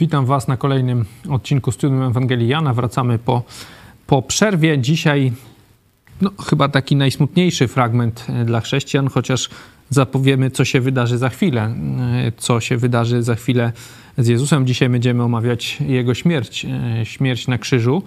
[0.00, 2.74] Witam Was na kolejnym odcinku Studium Ewangelii Jana.
[2.74, 3.42] Wracamy po,
[4.06, 4.78] po przerwie.
[4.78, 5.32] Dzisiaj
[6.20, 9.48] no, chyba taki najsmutniejszy fragment e, dla chrześcijan, chociaż
[9.90, 11.62] zapowiemy, co się wydarzy za chwilę.
[11.62, 13.72] E, co się wydarzy za chwilę
[14.18, 14.66] z Jezusem.
[14.66, 16.66] Dzisiaj będziemy omawiać Jego śmierć,
[17.00, 18.02] e, śmierć na krzyżu.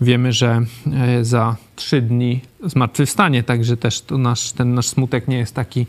[0.00, 0.60] Wiemy, że
[1.22, 5.86] za trzy dni zmartwychwstanie, także też nasz, ten nasz smutek nie jest taki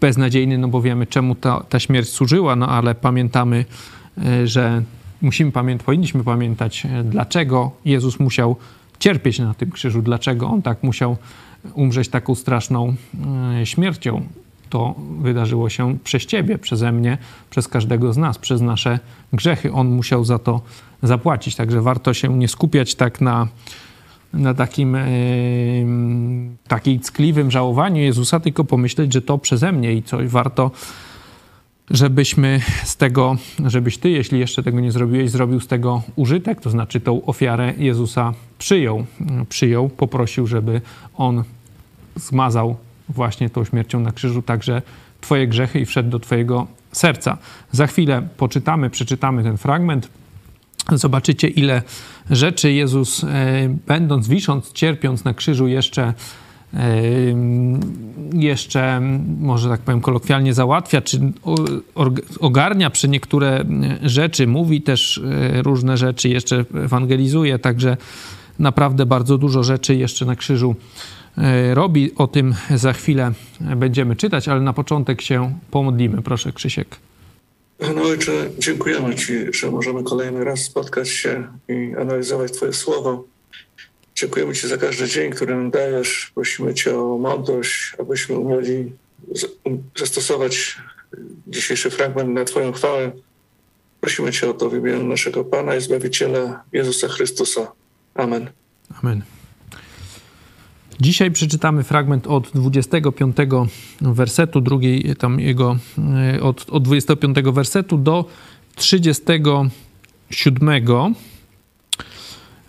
[0.00, 3.64] beznadziejny, no bo wiemy, czemu ta, ta śmierć służyła, no ale pamiętamy,
[4.24, 4.82] e, że
[5.22, 8.56] musimy pamiętać, powinniśmy pamiętać, e, dlaczego Jezus musiał
[8.98, 11.16] cierpieć na tym krzyżu, dlaczego On tak musiał
[11.74, 12.94] umrzeć taką straszną
[13.60, 14.22] e, śmiercią.
[14.70, 17.18] To wydarzyło się przez Ciebie, przeze mnie,
[17.50, 18.98] przez każdego z nas, przez nasze
[19.32, 19.72] grzechy.
[19.72, 20.60] On musiał za to
[21.02, 21.56] zapłacić.
[21.56, 23.48] Także warto się nie skupiać tak na
[24.34, 25.06] na takim e,
[26.68, 30.70] takiej ckliwym żałowaniu Jezusa, tylko pomyśleć, że to przeze mnie i coś warto,
[31.90, 36.70] żebyśmy z tego, żebyś ty, jeśli jeszcze tego nie zrobiłeś, zrobił z tego użytek, to
[36.70, 39.04] znaczy tą ofiarę Jezusa przyjął,
[39.48, 40.80] przyjął, poprosił, żeby
[41.16, 41.44] On
[42.16, 42.76] zmazał
[43.08, 44.82] właśnie tą śmiercią na krzyżu także
[45.20, 47.38] twoje grzechy i wszedł do twojego serca.
[47.72, 50.08] Za chwilę poczytamy, przeczytamy ten fragment,
[50.92, 51.82] Zobaczycie, ile
[52.30, 53.28] rzeczy Jezus, e,
[53.86, 56.14] będąc, wisząc, cierpiąc na krzyżu, jeszcze,
[56.74, 56.92] e,
[58.32, 59.00] jeszcze,
[59.40, 61.32] może tak powiem kolokwialnie, załatwia, czy
[62.40, 63.64] ogarnia przy niektóre
[64.02, 67.96] rzeczy, mówi też e, różne rzeczy, jeszcze ewangelizuje, także
[68.58, 70.74] naprawdę bardzo dużo rzeczy jeszcze na krzyżu
[71.72, 72.14] robi.
[72.14, 73.32] O tym za chwilę
[73.76, 76.22] będziemy czytać, ale na początek się pomodlimy.
[76.22, 76.96] Proszę, Krzysiek.
[77.80, 83.24] No Ojcze, dziękujemy Ci, że możemy kolejny raz spotkać się i analizować Twoje słowo.
[84.14, 86.32] Dziękujemy Ci za każdy dzień, który nam dajesz.
[86.34, 88.92] Prosimy Cię o mądrość, abyśmy umieli
[89.64, 90.76] um, zastosować
[91.46, 93.12] dzisiejszy fragment na Twoją chwałę.
[94.00, 97.72] Prosimy Cię o to w imieniu naszego Pana i Zbawiciela Jezusa Chrystusa.
[98.14, 98.50] Amen.
[99.02, 99.22] Amen.
[101.04, 103.36] Dzisiaj przeczytamy fragment od 25
[104.00, 105.76] wersetu, drugiej tam jego,
[106.34, 108.24] e, od, od 25 wersetu do
[108.76, 110.84] 37,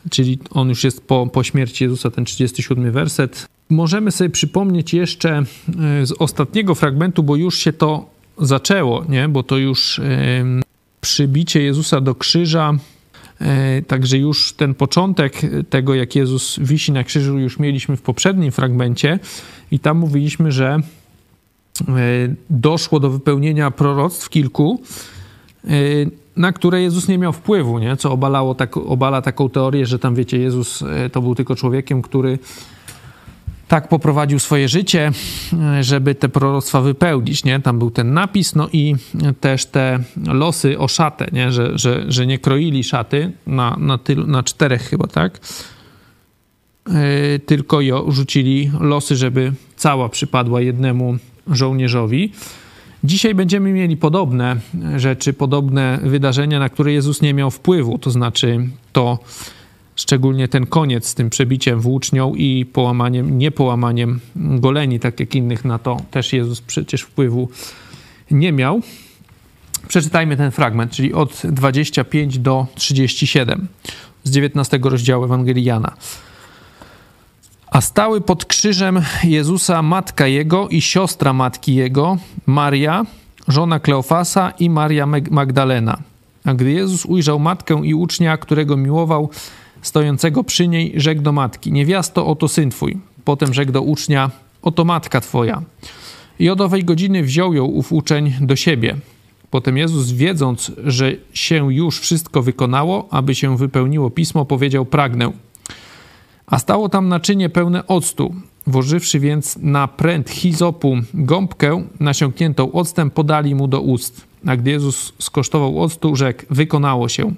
[0.10, 3.48] czyli on już jest po, po śmierci Jezusa, ten 37 werset.
[3.70, 5.46] Możemy sobie przypomnieć jeszcze e,
[6.06, 9.30] z ostatniego fragmentu, bo już się to zaczęło, nie?
[9.30, 10.02] bo to już
[11.02, 12.74] przybicie Jezusa do krzyża
[13.88, 19.20] także już ten początek tego, jak Jezus wisi na krzyżu, już mieliśmy w poprzednim fragmencie,
[19.72, 20.80] i tam mówiliśmy, że
[21.88, 21.94] e,
[22.50, 24.82] doszło do wypełnienia proroctw kilku,
[25.64, 25.70] e,
[26.36, 27.98] na które Jezus nie miał wpływu, nie?
[27.98, 32.40] co obalało tak, obala taką teorię, że tam wiecie, Jezus to był tylko człowiekiem, który
[33.68, 35.12] tak poprowadził swoje życie,
[35.82, 37.60] żeby te proroctwa wypełnić, nie?
[37.60, 38.96] Tam był ten napis, no i
[39.40, 41.52] też te losy o szatę, nie?
[41.52, 45.40] Że, że, że nie kroili szaty na, na, tylu, na czterech chyba, tak?
[46.88, 46.94] Yy,
[47.46, 51.18] tylko jo, rzucili losy, żeby cała przypadła jednemu
[51.48, 52.32] żołnierzowi.
[53.04, 54.56] Dzisiaj będziemy mieli podobne
[54.96, 59.20] rzeczy, podobne wydarzenia, na które Jezus nie miał wpływu, to znaczy to
[59.96, 65.80] szczególnie ten koniec z tym przebiciem włócznią i połamaniem, niepołamaniem goleni, tak jak innych na
[65.80, 67.50] to też Jezus przecież wpływu
[68.32, 68.82] nie miał.
[69.88, 73.68] Przeczytajmy ten fragment, czyli od 25 do 37
[74.24, 75.96] z 19 rozdziału Ewangelii Jana.
[77.72, 83.06] A stały pod krzyżem Jezusa matka jego i siostra matki jego, Maria,
[83.48, 85.98] żona Kleofasa i Maria Magdalena.
[86.46, 89.30] A gdy Jezus ujrzał matkę i ucznia, którego miłował,
[89.86, 92.98] stojącego przy niej, rzekł do matki: Niewiasto, oto syn twój.
[93.26, 94.32] Potem rzekł do ucznia:
[94.62, 95.62] Oto matka twoja.
[96.40, 98.96] I od owej godziny wziął ją ów uczeń do siebie.
[99.50, 105.32] Potem Jezus, wiedząc, że się już wszystko wykonało, aby się wypełniło pismo, powiedział: Pragnę.
[106.48, 108.36] A stało tam naczynie pełne octu.
[108.68, 114.28] Włożywszy więc na pręt hizopu gąbkę nasiąkniętą octem, podali mu do ust.
[114.48, 117.34] A gdy Jezus skosztował octu, rzekł: Wykonało się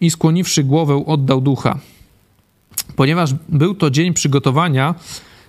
[0.00, 1.78] i skłoniwszy głowę oddał ducha.
[2.96, 4.94] Ponieważ był to dzień przygotowania,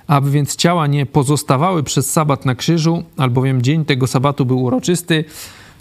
[0.08, 5.26] aby więc ciała nie pozostawały przez sabat na krzyżu, albowiem dzień tego sabatu był uroczysty,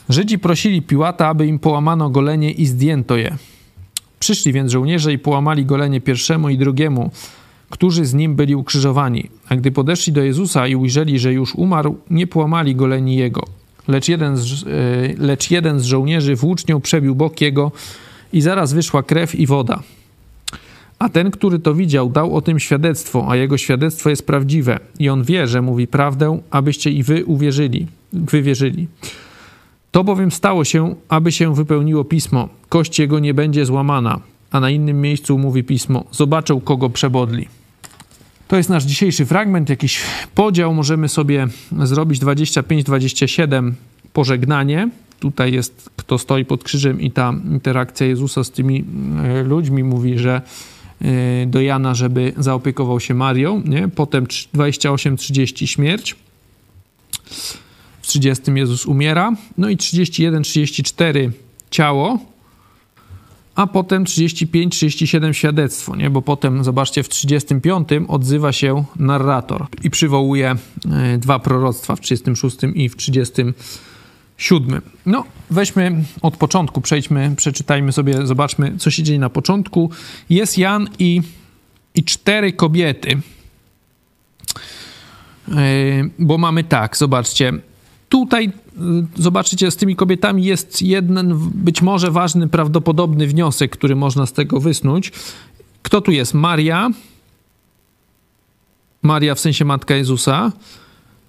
[0.09, 3.37] Żydzi prosili Piłata, aby im połamano golenie i zdjęto je.
[4.21, 7.11] Przyszli więc żołnierze i połamali golenie pierwszemu i drugiemu,
[7.71, 9.31] którzy z nim byli ukrzyżowani.
[9.49, 13.45] A gdy podeszli do Jezusa i ujrzeli, że już umarł, nie połamali goleni jego.
[13.89, 14.67] Lecz jeden z, e,
[15.19, 17.73] lecz jeden z żołnierzy włócznią przebił bok jego,
[18.33, 19.83] i zaraz wyszła krew i woda.
[20.99, 24.81] A ten, który to widział, dał o tym świadectwo, a jego świadectwo jest prawdziwe.
[24.99, 28.89] I on wie, że mówi prawdę, abyście i wy uwierzyli, wywierzyli.
[29.91, 32.49] To bowiem stało się, aby się wypełniło pismo.
[32.69, 34.21] Kość jego nie będzie złamana.
[34.51, 37.49] A na innym miejscu mówi pismo: Zobaczą, kogo przebodli.
[38.49, 40.01] To jest nasz dzisiejszy fragment, jakiś
[40.35, 40.75] podział.
[40.75, 41.47] Możemy sobie
[41.83, 43.73] zrobić 25-27
[44.13, 44.89] pożegnanie.
[45.21, 48.85] Tutaj jest, kto stoi pod krzyżem, i ta interakcja Jezusa z tymi
[49.25, 50.43] e, ludźmi mówi, że
[51.03, 53.63] e, do Jana, żeby zaopiekował się Marią.
[53.65, 53.89] Nie?
[53.89, 56.17] Potem 28-30 śmierć.
[58.03, 59.33] W 30 Jezus umiera.
[59.59, 61.31] No i 31-34
[61.71, 62.19] ciało
[63.59, 66.11] a potem 35-37 świadectwo, nie?
[66.11, 70.57] bo potem, zobaczcie, w 35 odzywa się narrator i przywołuje
[70.93, 73.55] e, dwa proroctwa w 36 i w 37.
[75.07, 79.91] No, weźmy od początku, przejdźmy, przeczytajmy sobie, zobaczmy, co się dzieje na początku.
[80.31, 81.23] Jest Jan i,
[81.95, 83.21] i cztery kobiety.
[85.49, 85.55] Yy,
[86.19, 87.53] bo mamy tak, zobaczcie,
[88.09, 94.27] tutaj y, zobaczycie, z tymi kobietami jest jeden być może ważny, prawdopodobny wniosek, który można
[94.27, 95.13] z tego wysnuć.
[95.83, 96.35] Kto tu jest?
[96.35, 96.91] Maria.
[99.03, 100.53] Maria w sensie matka Jezusa,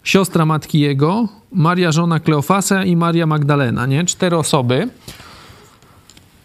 [0.04, 4.06] siostra matki jego, Maria żona Kleofasa i Maria Magdalena, nie?
[4.06, 4.90] Cztery osoby.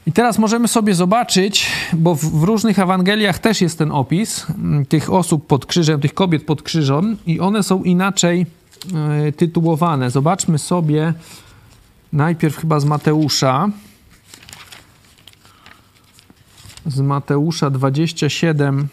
[0.07, 5.13] I teraz możemy sobie zobaczyć, bo w, różnych Ewangeliach też jest ten opis mm, tych
[5.13, 8.47] osób pod krzyżem, tych kobiet pod krzyżem, i one są inaczej
[8.93, 10.11] E, tytułowane.
[10.11, 11.15] Zobaczmy sobie
[12.13, 13.69] najpierw chyba z Mateusza.
[16.87, 18.89] Z Mateusza 27,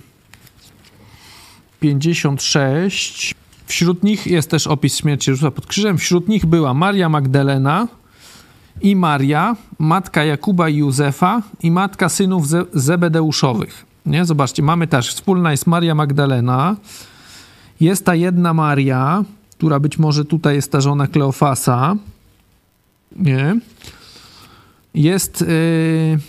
[1.80, 3.36] 56.
[3.72, 5.98] Wśród nich jest też opis śmierci Jezusa pod krzyżem.
[5.98, 7.88] Wśród nich była Maria Magdalena
[8.82, 13.86] i Maria, matka Jakuba i Józefa i matka synów Ze Zebedeuszowych.
[14.06, 14.26] Nie?
[14.26, 16.76] Zobaczcie, mamy też, wspólna jest Maria Magdalena,
[17.82, 19.24] jest ta jedna Maria,
[19.58, 21.96] która być może tutaj jest ta żona Kleofasa.
[23.16, 23.60] Nie.
[24.94, 26.20] Jest, yy,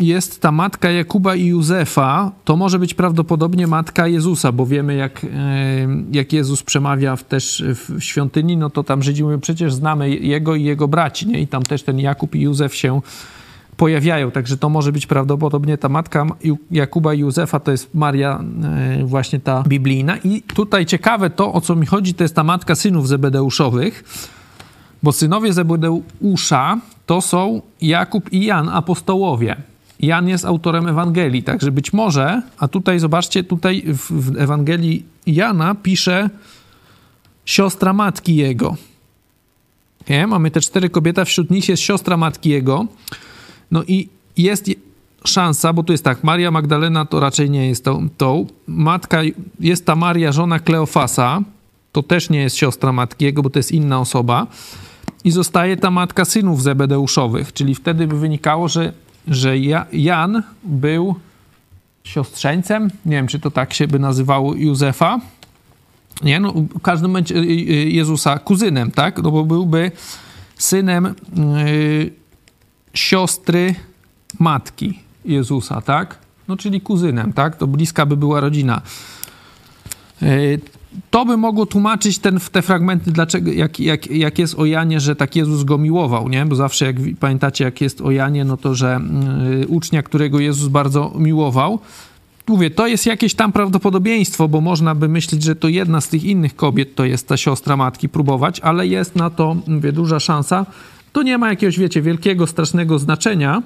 [0.00, 2.32] jest ta matka Jakuba i Józefa.
[2.44, 5.30] To może być prawdopodobnie matka Jezusa, bo wiemy, jak, yy,
[6.12, 10.54] jak Jezus przemawia w, też w świątyni, no to tam Żydzi mówią, przecież znamy jego
[10.54, 11.40] i jego braci, nie?
[11.40, 13.00] I tam też ten Jakub i Józef się
[13.78, 16.26] pojawiają, także to może być prawdopodobnie ta matka
[16.70, 18.40] Jakuba i Józefa, to jest Maria
[19.00, 22.44] e, właśnie ta biblijna i tutaj ciekawe to, o co mi chodzi, to jest ta
[22.44, 24.04] matka synów Zebedeuszowych,
[25.02, 29.56] bo synowie Zebedeusza to są Jakub i Jan, apostołowie.
[30.00, 35.74] Jan jest autorem Ewangelii, także być może, a tutaj zobaczcie, tutaj w, w Ewangelii Jana
[35.74, 36.30] pisze
[37.44, 38.76] siostra matki jego.
[40.08, 40.26] Nie?
[40.26, 42.86] Mamy te cztery kobiety, wśród nich jest siostra matki jego.
[43.70, 44.70] No i jest
[45.24, 48.46] szansa, bo tu jest tak, Maria Magdalena to raczej nie jest tą, tą.
[48.66, 49.20] Matka,
[49.60, 51.40] jest ta Maria, żona Kleofasa,
[51.92, 54.46] to też nie jest siostra matki jego, bo to jest inna osoba.
[55.24, 58.92] I zostaje ta matka synów Zebedeuszowych, czyli wtedy by wynikało, że,
[59.28, 59.58] że
[59.92, 61.14] Jan był
[62.04, 65.20] siostrzeńcem, nie wiem, czy to tak się by nazywało Józefa,
[66.22, 69.90] nie, no w każdym momencie y, y, Jezusa kuzynem, tak, no bo byłby
[70.56, 71.14] synem
[71.64, 72.10] yy,
[72.94, 73.74] siostry
[74.38, 76.18] matki Jezusa, tak?
[76.48, 77.56] No czyli kuzynem, tak?
[77.56, 78.82] To bliska by była rodzina.
[80.22, 80.28] E,
[81.10, 85.16] to by mogło tłumaczyć ten, te fragmenty, dlaczego, jak, jak, jak jest o Janie, że
[85.16, 86.46] tak Jezus go miłował, nie?
[86.46, 89.00] Bo zawsze, jak pamiętacie, jak jest o Janie, no to, że
[89.62, 91.78] y, ucznia, którego Jezus bardzo miłował,
[92.48, 96.24] mówię, to jest jakieś tam prawdopodobieństwo, bo można by myśleć, że to jedna z tych
[96.24, 100.66] innych kobiet to jest ta siostra matki, próbować, ale jest na to, mówię, duża szansa,
[101.12, 103.62] to nie ma jakiegoś, wiecie, wielkiego, strasznego znaczenia,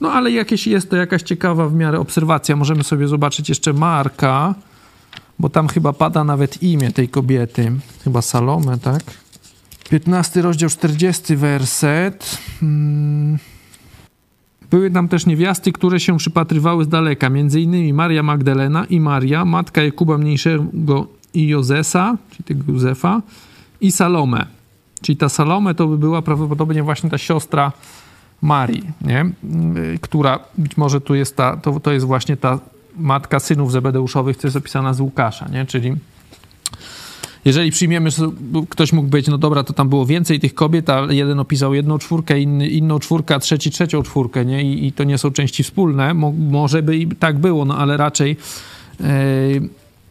[0.00, 2.56] no ale jakieś, jest to jakaś ciekawa w miarę obserwacja.
[2.56, 4.54] Możemy sobie zobaczyć jeszcze Marka,
[5.38, 7.72] bo tam chyba pada nawet imię tej kobiety.
[8.04, 9.02] Chyba Salome, tak?
[9.90, 12.38] 15 rozdział, 40 werset.
[12.60, 13.38] Hmm.
[14.70, 19.44] Były tam też niewiasty, które się przypatrywały z daleka, między innymi Maria Magdalena i Maria,
[19.44, 23.22] matka Jakuba Mniejszego i Jozesa, czyli tego Józefa,
[23.80, 24.46] i Salome.
[25.02, 27.72] Czyli ta Salome to by była prawdopodobnie właśnie ta siostra
[28.42, 29.30] Marii, nie?
[30.00, 32.58] która być może tu jest ta, to, to jest właśnie ta
[32.98, 35.66] matka synów Zebedeuszowych, co jest opisana z Łukasza, nie?
[35.66, 35.94] czyli
[37.46, 38.30] jeżeli przyjmiemy, że
[38.68, 41.98] ktoś mógł być, no dobra, to tam było więcej tych kobiet, a jeden opisał jedną
[41.98, 44.62] czwórkę, inny, inną czwórkę, a trzeci trzecią czwórkę, nie?
[44.62, 46.14] I, I, to nie są części wspólne.
[46.14, 48.36] Mo, może by i tak było, no ale raczej
[49.00, 49.06] yy,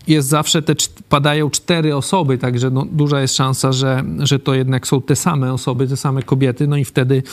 [0.08, 0.76] jest zawsze te,
[1.10, 5.54] padają cztery osoby, także no, duża jest szansa, że, że to jednak są te same
[5.54, 7.24] osoby, te same kobiety, no i wtedy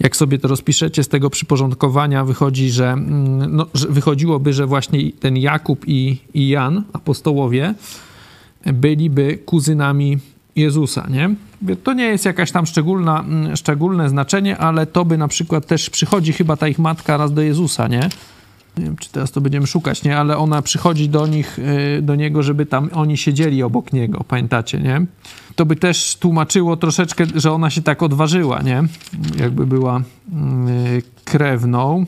[0.00, 5.12] jak sobie to rozpiszecie z tego przyporządkowania, wychodzi, że, mm, no, że wychodziłoby, że właśnie
[5.12, 7.74] ten Jakub i, i Jan, apostołowie,
[8.66, 10.18] byliby kuzynami
[10.56, 11.34] Jezusa, nie?
[11.84, 15.90] To nie jest jakaś tam szczególna, mm, szczególne znaczenie, ale to by na przykład też
[15.90, 18.08] przychodzi chyba ta ich matka raz do Jezusa, nie?
[18.78, 20.18] Nie wiem, czy teraz to będziemy szukać, nie?
[20.18, 24.78] Ale ona przychodzi do nich, y, do niego, żeby tam oni siedzieli obok niego, pamiętacie,
[24.78, 25.06] nie?
[25.54, 28.82] To by też tłumaczyło troszeczkę, że ona się tak odważyła, nie?
[29.38, 30.02] Jakby była y,
[31.24, 32.06] krewną.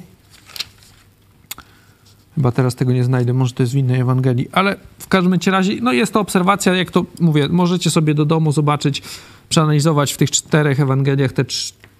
[2.34, 5.72] Chyba teraz tego nie znajdę, może to jest w innej Ewangelii, ale w każdym razie,
[5.82, 9.02] no jest to obserwacja, jak to mówię, możecie sobie do domu zobaczyć,
[9.48, 11.44] przeanalizować w tych czterech Ewangeliach te,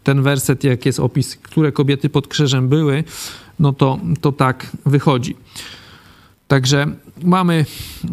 [0.04, 3.04] ten werset, jak jest opis, które kobiety pod krzyżem były,
[3.59, 5.37] no to, to tak wychodzi.
[6.49, 6.87] Także
[7.23, 7.64] mamy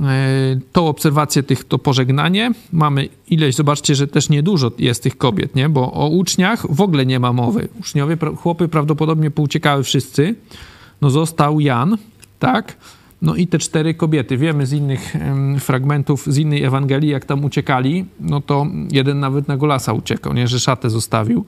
[0.04, 5.56] e, tą obserwację tych, to pożegnanie, mamy ileś, zobaczcie, że też niedużo jest tych kobiet,
[5.56, 5.70] nie?
[5.70, 7.68] bo o uczniach w ogóle nie ma mowy.
[7.80, 10.36] Uczniowie, chłopy prawdopodobnie pouciekały wszyscy,
[11.02, 11.98] no został Jan,
[12.40, 12.78] tak?
[13.22, 14.38] No i te cztery kobiety.
[14.38, 15.16] Wiemy z innych
[15.60, 20.48] fragmentów, z innej Ewangelii, jak tam uciekali, no to jeden nawet na Golasa uciekał, nie?
[20.48, 21.46] Że szatę zostawił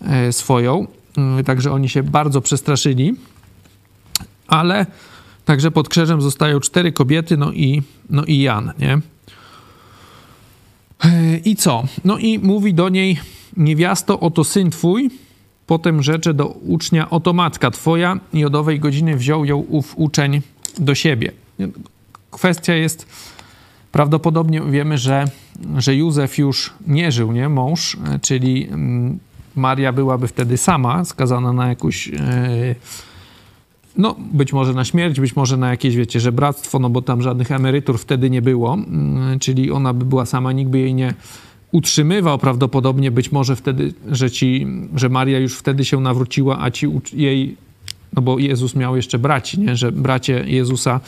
[0.00, 0.86] e, swoją.
[1.38, 3.14] E, także oni się bardzo przestraszyli.
[4.46, 4.86] Ale
[5.44, 8.98] także pod krzyżem zostają cztery kobiety, no i, no i Jan, nie?
[11.04, 11.84] E, I co?
[12.04, 13.20] No i mówi do niej,
[13.56, 15.10] niewiasto, oto syn twój,
[15.70, 20.40] Potem rzecze do ucznia, oto matka twoja i od owej godziny wziął ją ów uczeń
[20.80, 21.32] do siebie.
[22.30, 23.06] Kwestia jest,
[23.92, 25.24] prawdopodobnie wiemy, że,
[25.76, 27.48] że Józef już nie żył, nie?
[27.48, 29.18] Mąż, czyli mm,
[29.56, 32.06] Maria byłaby wtedy sama, skazana na jakąś...
[32.06, 32.18] Yy,
[33.96, 37.50] no, być może na śmierć, być może na jakieś, wiecie, żebractwo, no bo tam żadnych
[37.50, 38.76] emerytur wtedy nie było,
[39.30, 41.14] yy, czyli ona by była sama, nikt by jej nie,
[41.72, 46.88] utrzymywał prawdopodobnie być może wtedy, że, ci, że Maria już wtedy się nawróciła, a ci
[47.12, 47.56] jej,
[48.12, 49.76] no bo Jezus miał jeszcze braci, nie?
[49.76, 51.00] że bracie Jezusa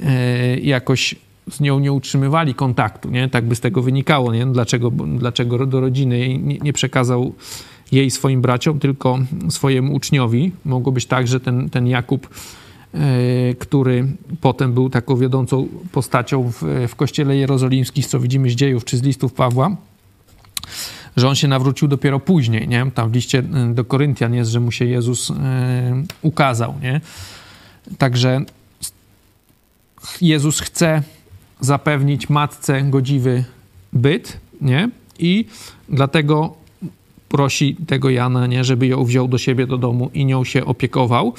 [0.00, 1.14] e, jakoś
[1.50, 3.28] z nią nie utrzymywali kontaktu, nie?
[3.28, 4.46] tak by z tego wynikało, nie?
[4.46, 7.34] Dlaczego, dlaczego do rodziny nie, nie przekazał
[7.92, 10.52] jej swoim braciom, tylko swojemu uczniowi.
[10.64, 12.28] Mogło być tak, że ten, ten Jakub,
[12.94, 12.98] e,
[13.54, 14.06] który
[14.40, 19.02] potem był taką wiodącą postacią w, w kościele jerozolimskim, co widzimy z dziejów czy z
[19.02, 19.76] listów Pawła,
[21.16, 22.90] że on się nawrócił dopiero później, nie?
[22.94, 25.34] Tam w liście y, do Koryntian jest, że mu się Jezus y,
[26.22, 27.00] ukazał, nie?
[27.98, 28.40] Także
[30.20, 31.02] Jezus chce
[31.60, 33.44] zapewnić matce godziwy
[33.92, 34.90] byt, nie?
[35.18, 35.46] I
[35.88, 36.54] dlatego
[37.28, 38.64] prosi tego Jana, nie?
[38.64, 41.34] Żeby ją wziął do siebie do domu i nią się opiekował.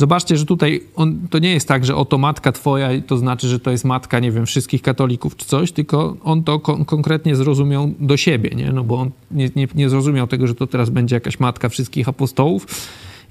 [0.00, 3.60] Zobaczcie, że tutaj on, to nie jest tak, że oto matka twoja to znaczy, że
[3.60, 7.90] to jest matka, nie wiem, wszystkich katolików czy coś, tylko on to kon konkretnie zrozumiał
[7.98, 8.72] do siebie, nie?
[8.72, 12.08] No bo on nie, nie, nie zrozumiał tego, że to teraz będzie jakaś matka wszystkich
[12.08, 12.66] apostołów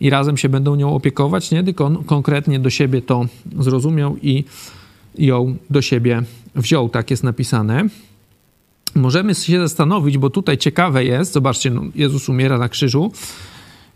[0.02, 1.64] i razem się będą nią opiekować, nie?
[1.64, 3.26] Tylko on konkretnie do siebie to
[3.60, 4.44] zrozumiał i
[5.18, 6.24] ją do siebie
[6.56, 7.84] wziął, tak jest napisane.
[8.96, 13.12] Możemy się zastanowić, bo tutaj ciekawe jest, zobaczcie, no, Jezus umiera na krzyżu,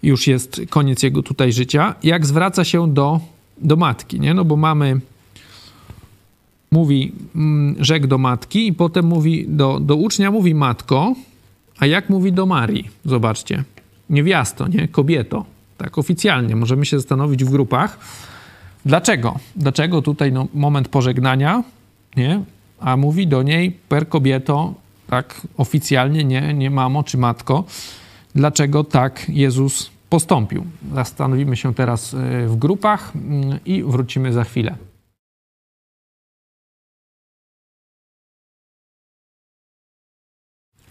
[0.04, 3.20] już jest koniec jego tutaj życia, jak zwraca się do,
[3.58, 4.34] do matki, nie?
[4.34, 5.00] No bo mamy,
[6.72, 11.16] mówi mm, rzekł do matki i potem mówi do, do ucznia, mówi matko,
[11.80, 12.90] a jak mówi do Marii?
[13.06, 13.64] Zobaczcie,
[14.10, 14.88] niewiasto, nie?
[14.88, 15.46] Kobieto,
[15.78, 18.00] tak oficjalnie, możemy się zastanowić w grupach.
[18.86, 19.40] Dlaczego?
[19.56, 21.64] Dlaczego tutaj no, moment pożegnania,
[22.16, 22.44] nie?
[22.80, 24.74] A mówi do niej per kobieto,
[25.08, 27.64] tak oficjalnie, nie, nie mamo czy matko.
[28.36, 30.66] Dlaczego tak Jezus postąpił.
[30.94, 34.76] Zastanowimy się teraz e, w grupach mm, i wrócimy za chwilę.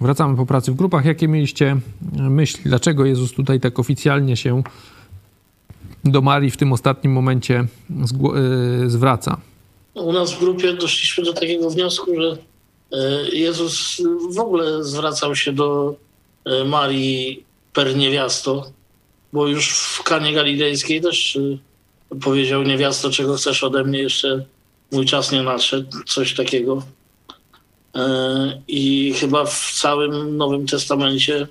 [0.00, 1.04] Wracamy po pracy w grupach.
[1.04, 1.76] Jakie mieliście
[2.18, 2.62] e, myśli?
[2.64, 4.62] Dlaczego Jezus tutaj tak oficjalnie się
[6.04, 7.66] do Marii w tym ostatnim momencie e,
[8.90, 9.36] zwraca?
[9.94, 12.38] U nas w grupie doszliśmy do takiego wniosku, że
[13.32, 14.02] Jezus
[14.34, 15.94] w ogóle zwracał się do
[16.66, 18.72] Marii per niewiasto,
[19.32, 21.58] bo już w Kanie Galilejskiej też y,
[22.20, 24.44] powiedział niewiasto, czego chcesz ode mnie, jeszcze
[24.92, 26.82] mój czas nie nadszedł, coś takiego.
[27.94, 31.46] E, I chyba w całym Nowym Testamencie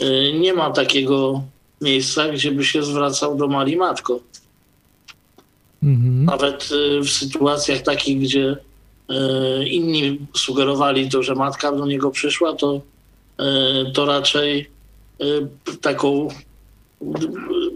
[0.00, 1.42] y, nie ma takiego
[1.80, 4.20] miejsca, gdzie by się zwracał do Marii Matko.
[5.82, 6.24] Mhm.
[6.24, 8.56] Nawet y, w sytuacjach takich, gdzie
[9.66, 12.80] inni sugerowali to, że matka do niego przyszła, to,
[13.94, 14.70] to raczej
[15.80, 16.28] taką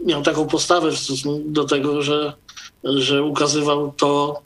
[0.07, 2.33] miał taką postawę w stosunku do tego, że,
[2.85, 4.43] że ukazywał to,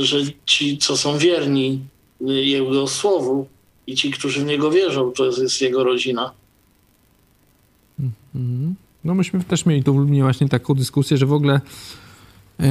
[0.00, 1.80] że ci, co są wierni
[2.20, 3.46] jego słowu
[3.86, 6.32] i ci, którzy w niego wierzą, to jest, jest jego rodzina.
[8.34, 8.74] Mhm.
[9.04, 11.60] No myśmy też mieli tu w Lublinie właśnie taką dyskusję, że w ogóle
[12.58, 12.66] yy,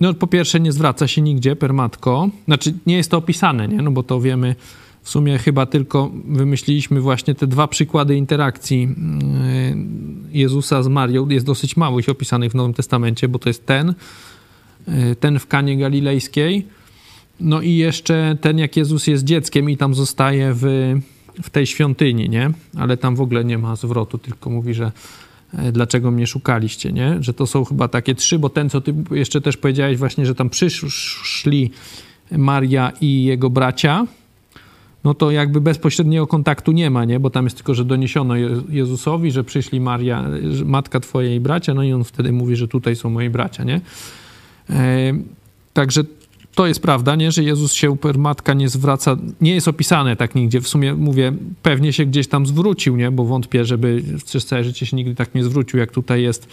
[0.00, 3.82] no po pierwsze nie zwraca się nigdzie per matko, znaczy nie jest to opisane, nie?
[3.82, 4.54] no bo to wiemy
[5.08, 8.88] w sumie chyba tylko wymyśliliśmy właśnie te dwa przykłady interakcji
[10.32, 11.28] y, Jezusa z Marią.
[11.28, 13.94] Jest dosyć mało ich opisanych w Nowym Testamencie, bo to jest ten,
[14.88, 16.66] y, ten w Kanie Galilejskiej,
[17.40, 20.64] no i jeszcze ten, jak Jezus jest dzieckiem i tam zostaje w,
[21.42, 22.50] w tej świątyni, nie?
[22.76, 24.92] Ale tam w ogóle nie ma zwrotu, tylko mówi, że
[25.54, 27.16] e, dlaczego mnie szukaliście, nie?
[27.20, 30.34] Że to są chyba takie trzy, bo ten, co ty jeszcze też powiedziałeś właśnie, że
[30.34, 31.70] tam przyszli
[32.30, 34.06] Maria i jego bracia,
[35.08, 37.20] no to jakby bezpośredniego kontaktu nie ma, nie?
[37.20, 38.34] Bo tam jest tylko, że doniesiono
[38.68, 40.24] Jezusowi, że przyszli Maria,
[40.64, 43.80] matka twojej bracia, no i on wtedy mówi, że tutaj są moi bracia, nie?
[44.70, 45.12] E,
[45.72, 46.04] także
[46.54, 47.32] to jest prawda, nie?
[47.32, 50.60] że Jezus się per matka nie zwraca, nie jest opisane tak nigdzie.
[50.60, 53.10] W sumie mówię, pewnie się gdzieś tam zwrócił, nie?
[53.10, 56.48] bo wątpię, żeby przez całe życie się nigdy tak nie zwrócił, jak tutaj jest.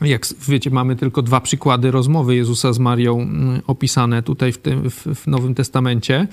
[0.00, 4.90] Jak wiecie, mamy tylko dwa przykłady rozmowy Jezusa z Marią mm, opisane tutaj w, tym,
[4.90, 6.28] w Nowym Testamencie.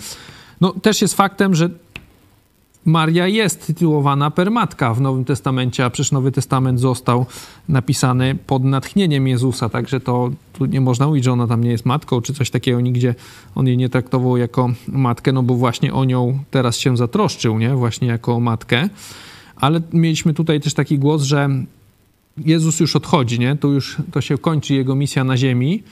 [0.62, 1.70] No, też jest faktem, że
[2.86, 7.26] Maria jest tytułowana permatka w Nowym Testamencie, a przecież Nowy Testament został
[7.70, 11.86] napisany pod natchnieniem Jezusa, także to tu nie można mówić, że ona tam nie jest
[11.86, 13.16] matką, czy coś takiego, nigdzie
[13.56, 17.76] on jej nie traktował jako matkę, no bo właśnie o nią teraz się zatroszczył, nie?
[17.76, 18.90] Właśnie jako matkę.
[19.56, 21.50] Ale mieliśmy tutaj też taki głos, że
[22.38, 23.56] Jezus już odchodzi, nie?
[23.56, 25.84] Tu już to się kończy jego misja na ziemi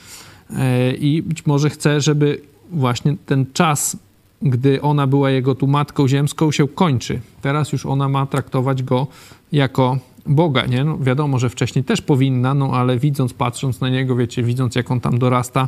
[0.49, 3.97] e, i być może chce, żeby właśnie ten czas
[4.41, 7.19] gdy ona była jego tu matką ziemską, się kończy.
[7.41, 9.07] Teraz już ona ma traktować go
[9.51, 10.83] jako Boga, nie?
[10.83, 14.91] No, wiadomo, że wcześniej też powinna, no ale widząc, patrząc na niego, wiecie, widząc jak
[14.91, 15.67] on tam dorasta,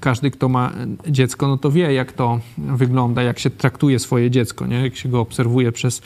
[0.00, 0.72] każdy, kto ma
[1.08, 4.82] dziecko, no to wie, jak to wygląda, jak się traktuje swoje dziecko, nie?
[4.82, 6.02] Jak się go obserwuje przez,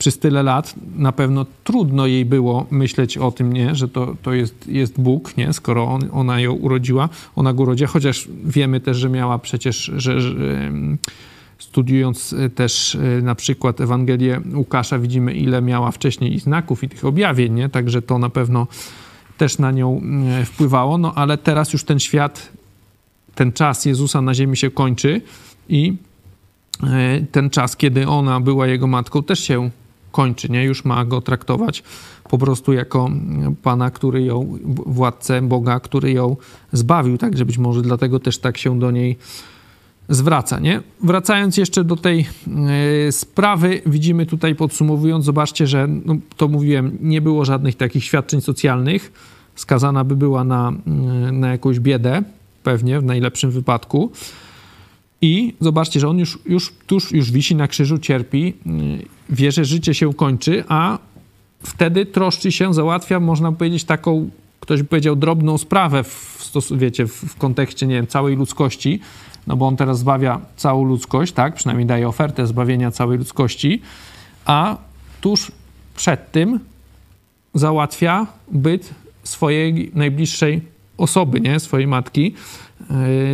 [0.00, 3.74] przez tyle lat, na pewno trudno jej było myśleć o tym, nie?
[3.74, 5.52] Że to, to jest, jest Bóg, nie?
[5.52, 10.20] Skoro on, ona ją urodziła, ona go urodziła, chociaż wiemy też, że miała przecież, że,
[10.20, 10.34] że
[11.58, 16.88] studiując e, też e, na przykład Ewangelię Łukasza, widzimy, ile miała wcześniej i znaków, i
[16.88, 17.68] tych objawień, nie?
[17.68, 18.66] Także to na pewno
[19.38, 20.00] też na nią
[20.40, 22.52] e, wpływało, no ale teraz już ten świat,
[23.34, 25.20] ten czas Jezusa na ziemi się kończy
[25.68, 25.94] i
[27.32, 29.70] ten czas, kiedy ona była jego matką, też się
[30.12, 30.64] kończy, nie?
[30.64, 31.82] Już ma go traktować
[32.30, 33.10] po prostu jako
[33.62, 36.36] Pana, który ją, władcę Boga, który ją
[36.72, 39.18] zbawił, także być może dlatego też tak się do niej
[40.08, 40.80] zwraca, nie?
[41.04, 42.26] Wracając jeszcze do tej
[43.08, 48.40] y, sprawy, widzimy tutaj podsumowując, zobaczcie, że no, to mówiłem, nie było żadnych takich świadczeń
[48.40, 49.12] socjalnych,
[49.54, 50.72] skazana by była na,
[51.28, 52.22] y, na jakąś biedę,
[52.62, 54.10] pewnie w najlepszym wypadku.
[55.22, 59.64] I zobaczcie, że on już, już tuż już wisi na krzyżu, cierpi, y, wie, że
[59.64, 60.98] życie się kończy, a
[61.62, 64.30] wtedy troszczy się, załatwia, można powiedzieć, taką,
[64.60, 69.00] ktoś by powiedział, drobną sprawę w, stos- wiecie, w, w kontekście, nie wiem, całej ludzkości,
[69.46, 71.54] no bo on teraz zbawia całą ludzkość, tak?
[71.54, 73.82] Przynajmniej daje ofertę zbawienia całej ludzkości,
[74.44, 74.76] a
[75.20, 75.52] tuż
[75.96, 76.60] przed tym
[77.54, 80.60] załatwia byt swojej najbliższej
[80.98, 81.60] osoby, nie?
[81.60, 82.34] Swojej matki.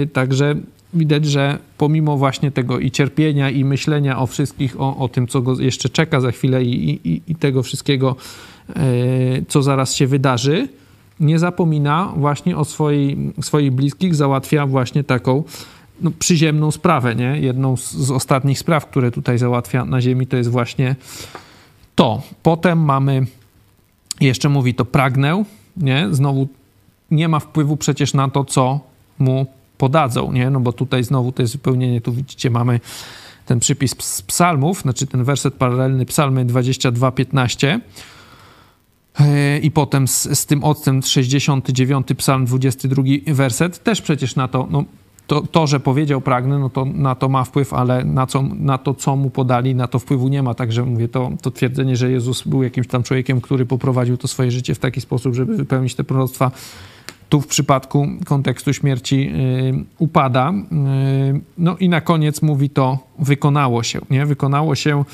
[0.01, 0.55] Yy, także
[0.94, 5.42] widać, że pomimo właśnie tego i cierpienia, i myślenia o wszystkich, o, o tym, co
[5.42, 8.16] go jeszcze czeka za chwilę i, i, i tego wszystkiego,
[8.68, 8.75] yy,
[9.49, 10.68] co zaraz się wydarzy,
[11.20, 15.44] nie zapomina właśnie o swojej, swoich bliskich, załatwia właśnie taką
[16.01, 17.40] no, przyziemną sprawę, nie?
[17.40, 20.96] Jedną z, z ostatnich spraw, które tutaj załatwia na ziemi, to jest właśnie
[21.94, 22.22] to.
[22.42, 23.27] Potem mamy,
[24.20, 25.44] jeszcze mówi to pragnę,
[25.77, 26.09] nie?
[26.11, 26.49] Znowu
[27.11, 28.81] nie ma wpływu przecież na to, co
[29.18, 29.46] mu
[29.78, 30.50] podadzą, nie?
[30.50, 32.80] No bo tutaj znowu to jest wypełnienie, tu widzicie, mamy
[33.46, 37.80] ten przypis z psalmów, znaczy ten werset paralelny psalmy 22, 15
[39.20, 44.68] e, i potem z, z tym odstęp 69 psalm 22 werset, też przecież na to,
[44.70, 44.84] no
[45.26, 48.78] to, to, że powiedział pragnę, no to na to ma wpływ, ale na, co, na
[48.78, 50.54] to, co mu podali, na to wpływu nie ma.
[50.54, 54.50] Także mówię, to, to twierdzenie, że Jezus był jakimś tam człowiekiem, który poprowadził to swoje
[54.50, 56.50] życie w taki sposób, żeby wypełnić te proroctwa,
[57.28, 60.52] tu w przypadku kontekstu śmierci yy, upada.
[61.32, 64.26] Yy, no i na koniec mówi to wykonało się, nie?
[64.26, 65.04] Wykonało się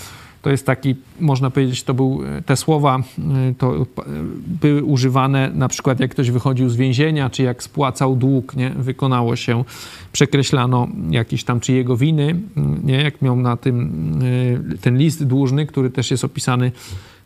[0.43, 3.03] to jest taki, można powiedzieć, to był, e, te słowa
[3.59, 3.87] to
[4.47, 8.71] były używane na przykład jak ktoś wychodził z więzienia, czy jak spłacał dług, nie?
[8.71, 9.65] Wykonało się,
[10.13, 12.41] przekreślano jakieś tam czy jego winy,
[12.85, 13.03] nie?
[13.03, 13.93] Jak miał na tym
[14.81, 16.73] ten list dłużny, który też jest opisany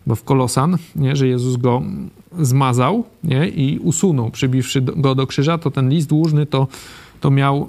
[0.07, 1.17] bo w Kolosan, nie?
[1.17, 1.83] że Jezus go
[2.41, 3.49] zmazał nie?
[3.49, 6.69] i usunął, przybiwszy go do krzyża, to ten list dłużny to
[7.21, 7.69] to miał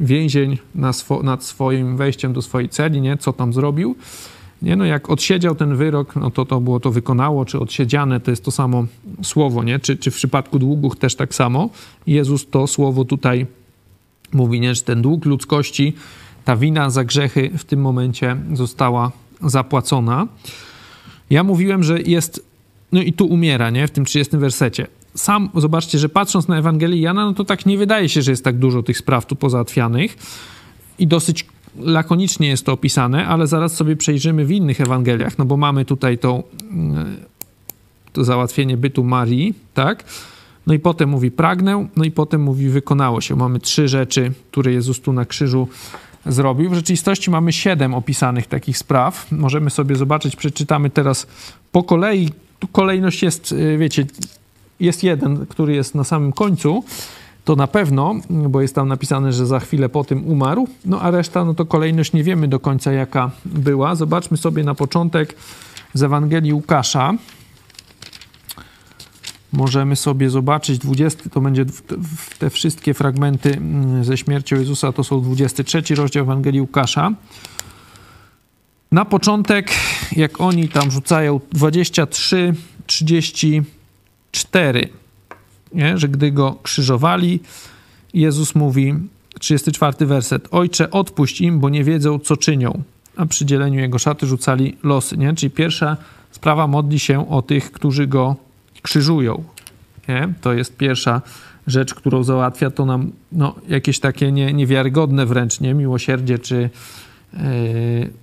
[0.00, 0.58] więzień
[0.92, 3.16] swo nad swoim wejściem do swojej celi, nie?
[3.16, 3.96] co tam zrobił.
[4.62, 8.30] Nie, no jak odsiedział ten wyrok, no to to było to wykonało, czy odsiedziane, to
[8.30, 8.86] jest to samo
[9.22, 9.78] słowo, nie?
[9.78, 11.70] Czy, czy w przypadku długów też tak samo.
[12.06, 13.46] Jezus to słowo tutaj
[14.32, 14.74] mówi, nie?
[14.74, 15.92] że ten dług ludzkości
[16.44, 20.26] ta wina za grzechy w tym momencie została zapłacona.
[21.32, 22.46] Ja mówiłem, że jest,
[22.92, 24.86] no i tu umiera, nie, w tym 30 wersecie.
[25.14, 28.44] Sam, zobaczcie, że patrząc na Ewangelię Jana, no to tak nie wydaje się, że jest
[28.44, 30.16] tak dużo tych spraw tu pozałatwianych
[30.98, 31.46] i dosyć
[31.78, 36.18] lakonicznie jest to opisane, ale zaraz sobie przejrzymy w innych Ewangeliach, no bo mamy tutaj
[36.22, 37.16] mm,
[38.12, 40.04] to załatwienie bytu Marii, tak?
[40.66, 43.36] No i potem mówi pragnę, no i potem mówi wykonało się.
[43.36, 45.68] Mamy trzy rzeczy, które Jezus tu na krzyżu
[46.26, 46.70] zrobił.
[46.70, 49.32] W rzeczywistości mamy siedem opisanych takich spraw.
[49.32, 51.26] Możemy sobie zobaczyć, przeczytamy teraz
[51.72, 52.30] po kolei.
[52.58, 54.06] Tu kolejność jest, y, wiecie,
[54.80, 56.84] jest jeden, który jest na samym końcu,
[57.44, 61.10] to na pewno, bo jest tam napisane, że za chwilę po tym umarł, no a
[61.10, 63.94] reszta, no to kolejność nie wiemy do końca jaka była.
[63.94, 65.34] Zobaczmy sobie na początek
[65.94, 67.14] z Ewangelii Łukasza.
[69.52, 71.64] Możemy sobie zobaczyć 20, to będzie
[72.38, 77.12] te wszystkie fragmenty mm, ze śmiercią Jezusa, to są 23 rozdział Ewangelii Łukasza.
[78.92, 79.70] Na początek,
[80.16, 82.54] jak oni tam rzucają 23,
[82.86, 84.88] 34
[85.74, 85.98] nie?
[85.98, 87.40] że gdy go krzyżowali,
[88.14, 88.94] Jezus mówi,
[89.40, 92.82] 34 werset, Ojcze, odpuść im, bo nie wiedzą, co czynią.
[93.16, 95.34] A przy dzieleniu jego szaty rzucali losy, nie?
[95.34, 95.96] Czyli pierwsza
[96.30, 98.36] sprawa modli się o tych, którzy go
[98.82, 99.44] krzyżują.
[100.08, 100.34] Nie?
[100.40, 101.22] To jest pierwsza
[101.66, 105.74] rzecz, którą załatwia, to nam no, jakieś takie nie, niewiarygodne wręcz, nie?
[105.74, 106.70] Miłosierdzie, czy
[107.32, 107.40] yy,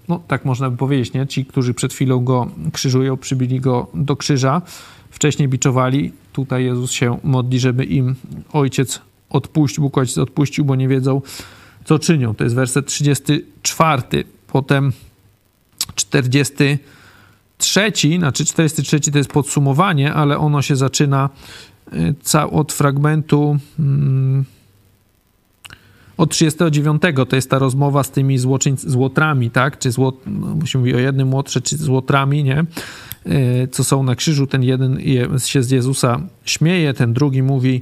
[0.07, 1.27] no tak można by powiedzieć, nie?
[1.27, 4.61] Ci, którzy przed chwilą go krzyżują, przybili go do krzyża,
[5.09, 8.15] wcześniej biczowali, tutaj Jezus się modli, żeby im
[8.53, 11.21] Ojciec odpuścił, Bóg Ojciec odpuścił, bo nie wiedzą,
[11.85, 12.35] co czynią.
[12.35, 14.03] To jest werset 34.
[14.47, 14.91] Potem
[17.59, 21.29] 43, znaczy 43 to jest podsumowanie, ale ono się zaczyna
[21.93, 24.45] y, od fragmentu mm,
[26.19, 28.37] od 39 to jest ta rozmowa z tymi
[28.75, 29.79] złotrami, tak?
[29.79, 32.57] Czy złot, no, się mówi o jednym łotrze, czy złotrami, nie?
[33.25, 34.99] E, co są na krzyżu, ten jeden
[35.45, 37.81] się z Jezusa śmieje, ten drugi mówi,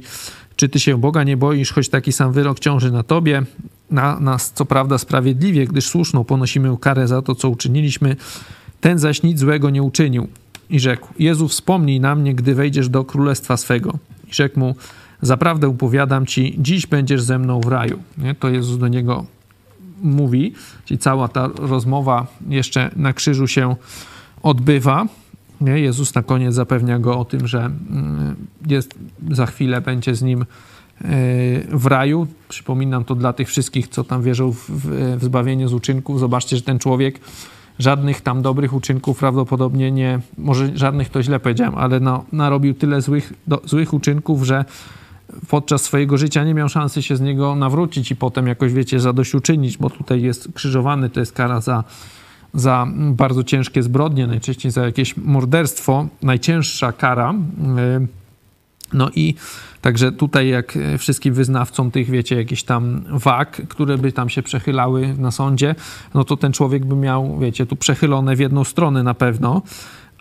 [0.56, 3.42] czy ty się Boga nie boisz, choć taki sam wyrok ciąży na tobie,
[3.90, 8.16] na nas co prawda sprawiedliwie, gdyż słuszną ponosimy karę za to, co uczyniliśmy,
[8.80, 10.28] ten zaś nic złego nie uczynił.
[10.70, 13.98] I rzekł, Jezu wspomnij na mnie, gdy wejdziesz do królestwa swego.
[14.30, 14.74] I rzekł mu,
[15.22, 17.98] zaprawdę upowiadam ci, dziś będziesz ze mną w raju.
[18.18, 18.34] Nie?
[18.34, 19.24] To Jezus do niego
[20.02, 20.52] mówi,
[20.84, 23.76] czyli cała ta rozmowa jeszcze na krzyżu się
[24.42, 25.06] odbywa.
[25.60, 25.78] Nie?
[25.78, 28.36] Jezus na koniec zapewnia go o tym, że mm,
[28.66, 28.94] jest,
[29.30, 30.46] za chwilę będzie z nim e,
[31.68, 32.26] w raju.
[32.48, 36.20] Przypominam to dla tych wszystkich, co tam wierzą w, w, zbawienie z uczynków.
[36.20, 37.20] Zobaczcie, że ten człowiek
[37.78, 43.02] żadnych tam dobrych uczynków prawdopodobnie nie, może żadnych to źle powiedziałem, ale no, narobił tyle
[43.02, 44.64] złych, do, złych uczynków, że
[45.48, 49.78] podczas swojego życia nie miał szansy się z niego nawrócić i potem jakoś, wiecie, zadośćuczynić,
[49.78, 51.84] bo tutaj jest krzyżowany, to jest kara za
[52.54, 57.34] za bardzo ciężkie zbrodnie, najczęściej za jakieś morderstwo, najcięższa kara.
[57.76, 58.06] E,
[58.92, 59.34] no i
[59.80, 65.14] także tutaj, jak wszystkim wyznawcom tych, wiecie, jakichś tam wag, które by tam się przechylały
[65.18, 65.74] na sądzie,
[66.14, 69.62] no to ten człowiek by miał, wiecie, tu przechylone w jedną stronę na pewno,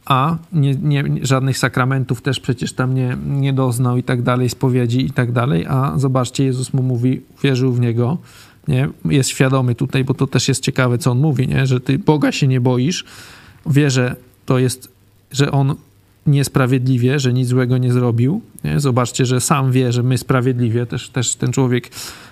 [0.06, 5.06] a nie, nie, żadnych sakramentów też przecież tam nie, nie doznał i tak dalej, spowiedzi
[5.06, 8.18] i tak dalej, a zobaczcie, Jezus mu mówi, wierzył w Niego,
[8.68, 8.90] nie?
[9.06, 11.68] jest świadomy tutaj, bo to też jest ciekawe, co on mówi, nie?
[11.68, 13.06] że ty Boga się nie boisz,
[13.66, 14.92] wie, że to jest,
[15.32, 15.76] że on
[16.28, 18.42] niesprawiedliwie, że nic złego nie zrobił.
[18.64, 18.80] Nie?
[18.80, 21.92] Zobaczcie, że sam wie, że my sprawiedliwie, też, też ten człowiek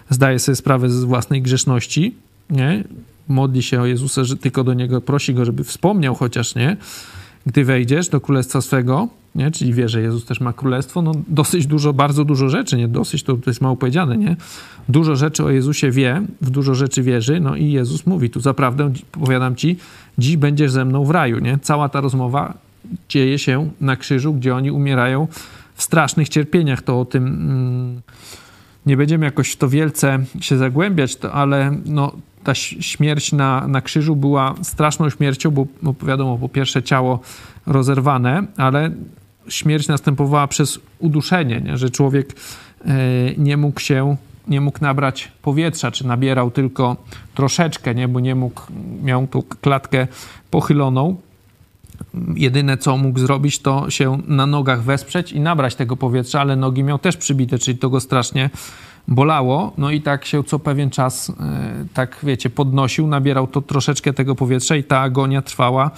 [0.10, 2.16] zdaje sobie sprawę z własnej grzeszności,
[2.50, 2.84] nie?
[3.28, 6.78] modli się o Jezusa, że tylko do Niego prosi Go, żeby wspomniał chociaż, nie?
[7.46, 9.52] Gdy wejdziesz do królestwa swego, nie?
[9.52, 13.24] czyli wie, że Jezus też ma królestwo, no dosyć dużo, bardzo dużo rzeczy, nie dosyć,
[13.24, 14.36] to, to jest mało powiedziane, nie?
[14.90, 18.94] Dużo rzeczy o Jezusie wie, w dużo rzeczy wierzy, no i Jezus mówi tu, zaprawdę
[19.12, 19.78] powiadam ci,
[20.18, 21.60] dziś będziesz ze mną w raju, nie?
[21.62, 22.65] Cała ta rozmowa
[23.10, 25.28] dzieje się na krzyżu, gdzie oni umierają
[25.76, 28.02] w strasznych cierpieniach, to o tym mm,
[28.86, 32.12] nie będziemy jakoś w to wielce się zagłębiać, to, ale no
[32.44, 37.20] ta śmierć na, na krzyżu była straszną śmiercią, bo, bo wiadomo, po pierwsze ciało
[37.66, 38.92] rozerwane, ale
[39.48, 41.78] śmierć następowała przez uduszenie, nie?
[41.78, 42.36] że człowiek
[42.86, 42.94] e,
[43.38, 44.16] nie mógł się,
[44.48, 46.96] nie mógł nabrać powietrza, czy nabierał tylko
[47.36, 48.08] troszeczkę, nie?
[48.08, 48.62] bo nie mógł,
[49.04, 50.08] miał tu klatkę
[50.52, 51.16] pochyloną.
[52.36, 56.84] Jedyne, co mógł zrobić, to się na nogach wesprzeć i nabrać tego powietrza, ale nogi
[56.84, 58.50] miał też przybite, czyli to go strasznie
[59.08, 59.74] bolało.
[59.78, 61.34] No i tak się co pewien czas, e,
[61.94, 65.92] tak wiecie, podnosił, nabierał to troszeczkę tego powietrza i ta agonia trwała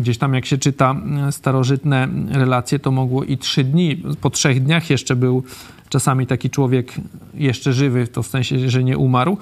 [0.00, 0.96] Gdzieś tam, jak się czyta
[1.30, 4.02] starożytne relacje, to mogło i trzy dni.
[4.20, 5.42] Po trzech dniach jeszcze był
[5.88, 6.94] czasami taki człowiek
[7.34, 9.38] jeszcze żywy, to w sensie, że nie umarł.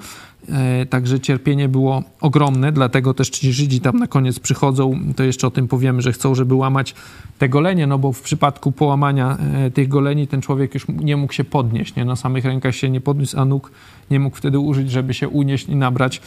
[0.49, 5.47] E, także cierpienie było ogromne, dlatego też ci Żydzi tam na koniec przychodzą, to jeszcze
[5.47, 6.95] o tym powiemy, że chcą, żeby łamać
[7.37, 11.33] te golenie, no bo w przypadku połamania e, tych goleni ten człowiek już nie mógł
[11.33, 12.05] się podnieść, nie?
[12.05, 13.71] na samych rękach się nie podniósł, a nóg
[14.11, 16.21] nie mógł wtedy użyć, żeby się unieść i nabrać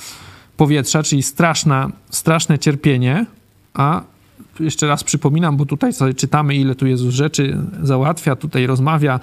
[0.56, 3.26] powietrza, czyli straszna, straszne cierpienie,
[3.74, 4.02] a
[4.60, 9.20] jeszcze raz przypominam, bo tutaj sobie czytamy, ile tu Jezus rzeczy załatwia, tutaj rozmawia,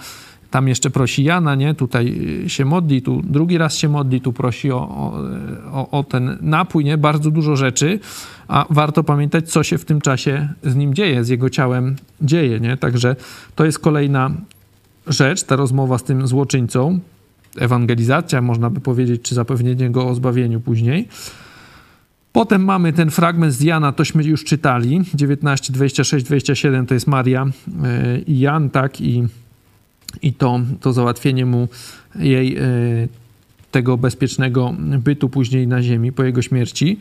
[0.54, 1.74] tam jeszcze prosi Jana, nie?
[1.74, 4.80] Tutaj się modli, tu drugi raz się modli, tu prosi o,
[5.72, 6.98] o, o, ten napój, nie?
[6.98, 8.00] Bardzo dużo rzeczy,
[8.48, 12.60] a warto pamiętać, co się w tym czasie z nim dzieje, z jego ciałem dzieje,
[12.60, 12.78] nie?
[12.78, 13.16] Także
[13.56, 14.32] to jest kolejna
[15.08, 17.00] rzecz, ta rozmowa z tym złoczyńcą,
[17.58, 21.08] ewangelizacja, można by powiedzieć, czy zapewnienie go o zbawieniu później.
[22.32, 27.46] Potem mamy ten fragment z Jana, tośmy już czytali, 19, 26, 27 to jest Maria
[27.84, 29.24] e, i Jan, tak, i,
[30.22, 31.68] i to, to załatwienie mu
[32.16, 32.62] jej e,
[33.72, 37.00] tego bezpiecznego bytu później na ziemi po jego śmierci.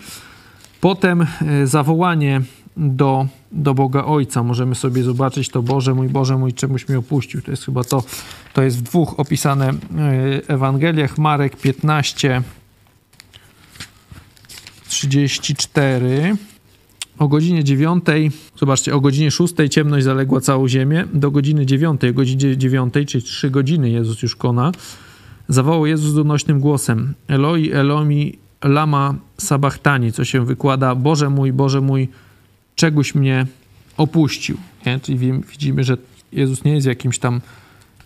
[0.80, 2.40] Potem e, zawołanie
[2.76, 4.42] do, do Boga Ojca.
[4.42, 7.42] Możemy sobie zobaczyć to, Boże mój, Boże mój, czemuś mi opuścił.
[7.42, 8.04] To jest chyba to,
[8.52, 9.72] to jest w dwóch opisane
[10.48, 11.18] Ewangeliach.
[11.18, 12.42] Marek 15,
[14.88, 16.36] 34.
[17.18, 18.04] O godzinie 9,
[18.56, 21.04] zobaczcie, o godzinie 6 ciemność zaległa całą ziemię.
[21.14, 24.72] Do godziny 9, o godzinie 9, czyli 3 godziny Jezus już kona,
[25.48, 32.08] zawołał Jezus donośnym głosem: Eloi, Elomi, lama sabachtani, co się wykłada: Boże mój, Boże mój,
[32.74, 33.46] czegoś mnie
[33.96, 34.56] opuścił.
[34.86, 35.00] Nie?
[35.00, 35.18] Czyli
[35.50, 35.96] widzimy, że
[36.32, 37.40] Jezus nie jest w jakimś tam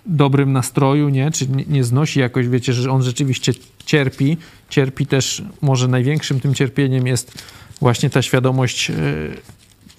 [0.06, 1.30] dobrym nastroju, nie?
[1.30, 3.52] Czy nie, znosi jakoś, wiecie, że on rzeczywiście
[3.86, 4.36] cierpi.
[4.70, 7.42] Cierpi też, może największym tym cierpieniem jest
[7.80, 8.94] właśnie ta świadomość e,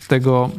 [0.08, 0.50] tego,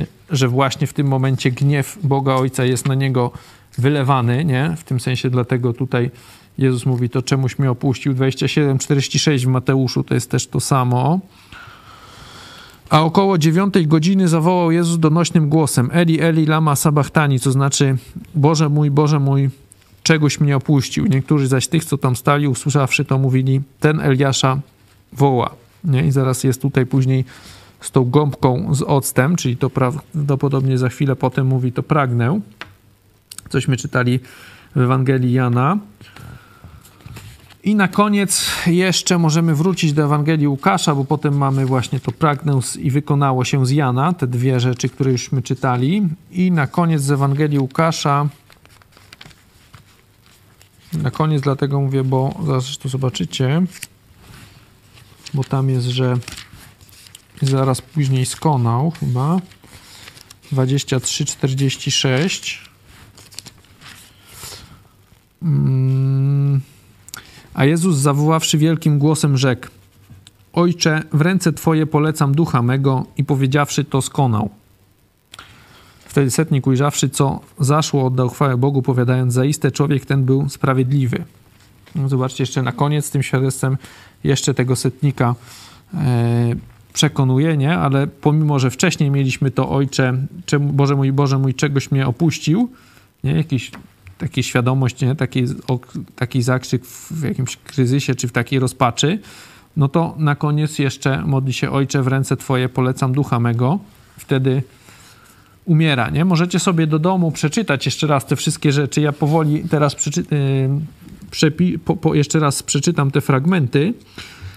[0.00, 3.30] e, że właśnie w tym momencie gniew Boga Ojca jest na niego
[3.78, 4.74] wylewany, nie?
[4.76, 6.10] W tym sensie dlatego tutaj
[6.58, 8.14] Jezus mówi to czemuś mnie opuścił.
[8.14, 11.20] 27, 46 w Mateuszu to jest też to samo.
[12.90, 17.96] A około dziewiątej godziny zawołał Jezus donośnym głosem Eli, Eli, lama sabachtani, co znaczy
[18.34, 19.50] Boże mój, Boże mój,
[20.02, 21.06] czegoś mnie opuścił.
[21.06, 24.58] Niektórzy zaś tych, co tam stali, usłyszawszy to, mówili, ten Eliasza
[25.12, 25.61] woła.
[25.84, 26.06] Nie?
[26.06, 27.24] I zaraz jest tutaj później
[27.80, 32.40] z tą gąbką z octem, czyli to prawdopodobnie za chwilę potem mówi to pragnę.
[33.48, 34.20] Cośmy czytali
[34.76, 35.78] w Ewangelii Jana.
[37.64, 42.60] I na koniec jeszcze możemy wrócić do Ewangelii Łukasza, bo potem mamy właśnie to pragnę
[42.78, 46.08] i wykonało się z Jana, te dwie rzeczy, które jużśmy czytali.
[46.30, 48.28] I na koniec z Ewangelii Łukasza,
[50.92, 53.62] na koniec dlatego mówię, bo zaraz to zobaczycie,
[55.34, 56.16] bo tam jest, że
[57.42, 59.40] zaraz później skonał chyba,
[60.52, 62.58] 23-46.
[65.40, 66.60] Hmm.
[67.54, 69.68] A Jezus zawoławszy wielkim głosem rzekł:
[70.52, 74.50] Ojcze, w ręce Twoje polecam ducha mego i powiedziawszy to skonał.
[76.04, 81.24] Wtedy setnik ujrzawszy, co zaszło, oddał chwałę Bogu, powiadając, zaiste człowiek ten był sprawiedliwy.
[81.94, 83.76] No, zobaczcie, jeszcze na koniec tym świadectwem
[84.24, 85.34] jeszcze tego setnika
[85.94, 86.54] e,
[86.92, 87.78] przekonuje, nie?
[87.78, 92.70] Ale pomimo, że wcześniej mieliśmy to Ojcze, czemu, Boże mój, Boże mój, czegoś mnie opuścił,
[93.24, 93.32] nie?
[93.32, 93.70] Jakiś
[94.18, 95.14] takiej świadomość, nie?
[95.14, 95.78] Taki, o,
[96.16, 99.18] taki zakrzyk w jakimś kryzysie czy w takiej rozpaczy,
[99.76, 103.78] no to na koniec jeszcze modli się Ojcze w ręce Twoje polecam ducha mego.
[104.18, 104.62] Wtedy
[105.64, 106.24] umiera, nie?
[106.24, 109.00] Możecie sobie do domu przeczytać jeszcze raz te wszystkie rzeczy.
[109.00, 110.24] Ja powoli teraz przeczy-
[111.60, 113.94] yy, po, po, jeszcze raz przeczytam te fragmenty.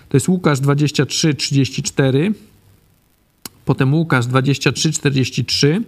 [0.09, 2.33] To jest Łukasz 23, 34,
[3.65, 5.83] potem Łukasz 23, 43,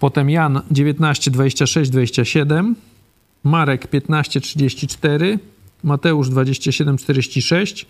[0.00, 2.74] Potem Jan 19, 26, 27,
[3.44, 5.38] Marek 15, 34,
[5.84, 7.86] Mateusz 27, 46,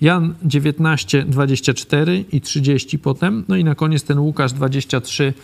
[0.00, 5.34] Jan 19, 24 i 30 potem, no i na koniec ten Łukasz 23,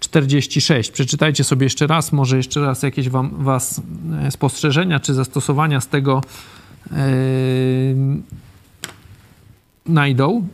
[0.00, 0.90] 46.
[0.90, 3.80] Przeczytajcie sobie jeszcze raz, może jeszcze raz jakieś wam, was
[4.22, 6.22] e, spostrzeżenia czy zastosowania z tego
[6.90, 6.96] yy,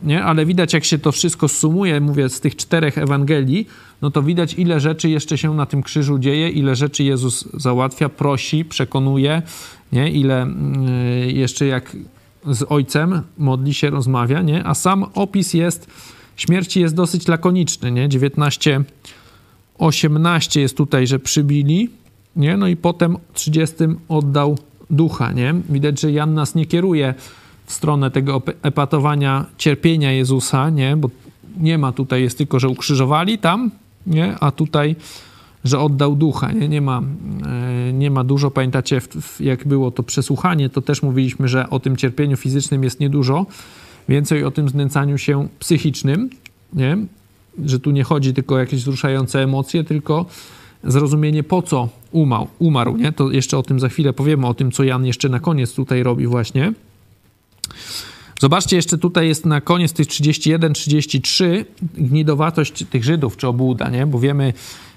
[0.03, 0.23] nie?
[0.23, 3.67] ale widać jak się to wszystko sumuje, mówię, z tych czterech Ewangelii,
[4.01, 8.09] no to widać ile rzeczy jeszcze się na tym krzyżu dzieje, ile rzeczy Jezus załatwia,
[8.09, 9.41] prosi, przekonuje,
[9.91, 10.11] nie?
[10.11, 10.47] ile
[11.25, 11.97] yy, jeszcze jak
[12.45, 14.65] z Ojcem modli się, rozmawia, nie?
[14.65, 15.87] a sam opis jest,
[16.35, 18.09] śmierci jest dosyć lakoniczny, nie?
[18.09, 18.83] 19,
[19.77, 21.89] 18 jest tutaj, że przybili,
[22.35, 22.57] nie?
[22.57, 23.75] no i potem 30
[24.09, 24.57] oddał
[24.89, 25.53] ducha, nie?
[25.69, 27.13] Widać, że Jan nas nie kieruje
[27.65, 30.97] w stronę tego epatowania cierpienia Jezusa, nie?
[30.97, 31.09] Bo
[31.57, 33.71] Nie ma tutaj, jest tylko, że ukrzyżowali tam,
[34.07, 34.35] nie?
[34.39, 34.95] a tutaj,
[35.63, 36.51] że oddał ducha.
[36.51, 37.01] Nie, nie, ma,
[37.89, 38.51] e, nie ma dużo.
[38.51, 39.01] Pamiętacie,
[39.39, 43.45] jak było to przesłuchanie, to też mówiliśmy, że o tym cierpieniu fizycznym jest niedużo.
[44.09, 46.29] Więcej o tym znęcaniu się psychicznym,
[46.73, 46.97] nie?
[47.65, 50.25] Że tu nie chodzi tylko o jakieś wzruszające emocje, tylko
[50.83, 53.11] zrozumienie po co umarł, umarł, nie?
[53.11, 56.03] To jeszcze o tym za chwilę powiemy, o tym, co Jan jeszcze na koniec tutaj
[56.03, 56.73] robi właśnie.
[58.39, 64.05] Zobaczcie, jeszcze tutaj jest na koniec tych 31-33 gnidowatość tych Żydów, czy obłuda, nie?
[64.05, 64.53] Bo wiemy,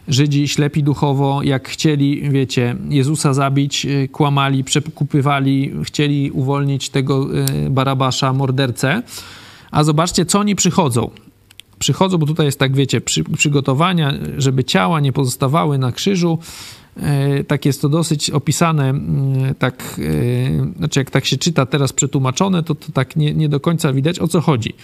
[0.09, 7.71] Żydzi ślepi duchowo, jak chcieli, wiecie, Jezusa zabić, y, kłamali, przekupywali, chcieli uwolnić tego y,
[7.71, 9.03] Barabasza, mordercę.
[9.71, 11.11] A zobaczcie, co oni przychodzą
[11.85, 16.39] przychodzą, bo tutaj jest tak, wiecie, przy, przygotowania, żeby ciała nie pozostawały na krzyżu.
[16.97, 20.01] E, tak jest to dosyć opisane, mm, tak,
[20.65, 23.93] e, znaczy jak tak się czyta teraz przetłumaczone, to, to tak nie, nie do końca
[23.93, 24.75] widać o co chodzi.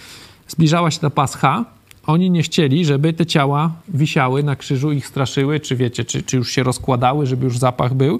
[0.47, 1.65] Zbliżała się ta pascha,
[2.07, 6.37] oni nie chcieli, żeby te ciała wisiały na krzyżu, ich straszyły, czy wiecie, czy, czy
[6.37, 8.19] już się rozkładały, żeby już zapach był.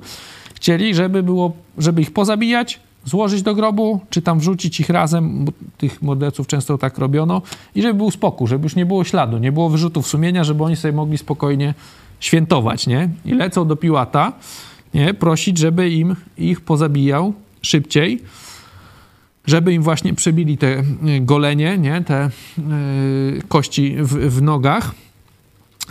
[0.55, 5.51] Chcieli, żeby było, żeby ich pozabijać, złożyć do grobu, czy tam wrzucić ich razem, bo
[5.77, 7.41] tych morderców często tak robiono,
[7.75, 10.75] i żeby był spokój, żeby już nie było śladu, nie było wyrzutów sumienia, żeby oni
[10.75, 11.73] sobie mogli spokojnie
[12.19, 13.09] świętować, nie?
[13.25, 14.33] I lecą do Piłata,
[14.93, 15.13] nie?
[15.13, 18.21] Prosić, żeby im ich pozabijał szybciej,
[19.45, 20.83] żeby im właśnie przebili te y,
[21.21, 22.01] golenie, nie?
[22.01, 24.91] Te yy, kości w, w nogach,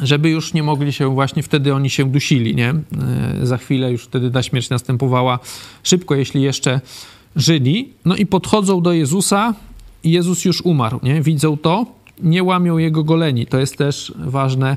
[0.02, 2.68] żeby już nie mogli się właśnie, wtedy oni się dusili, nie?
[2.68, 5.38] E, za chwilę już wtedy ta śmierć następowała
[5.82, 6.80] szybko, jeśli jeszcze
[7.36, 7.92] żyli.
[8.04, 9.54] No i podchodzą do Jezusa
[10.04, 11.22] i Jezus już umarł, nie?
[11.22, 11.86] Widzą to,
[12.22, 13.46] nie łamią jego goleni.
[13.46, 14.76] To jest też ważne,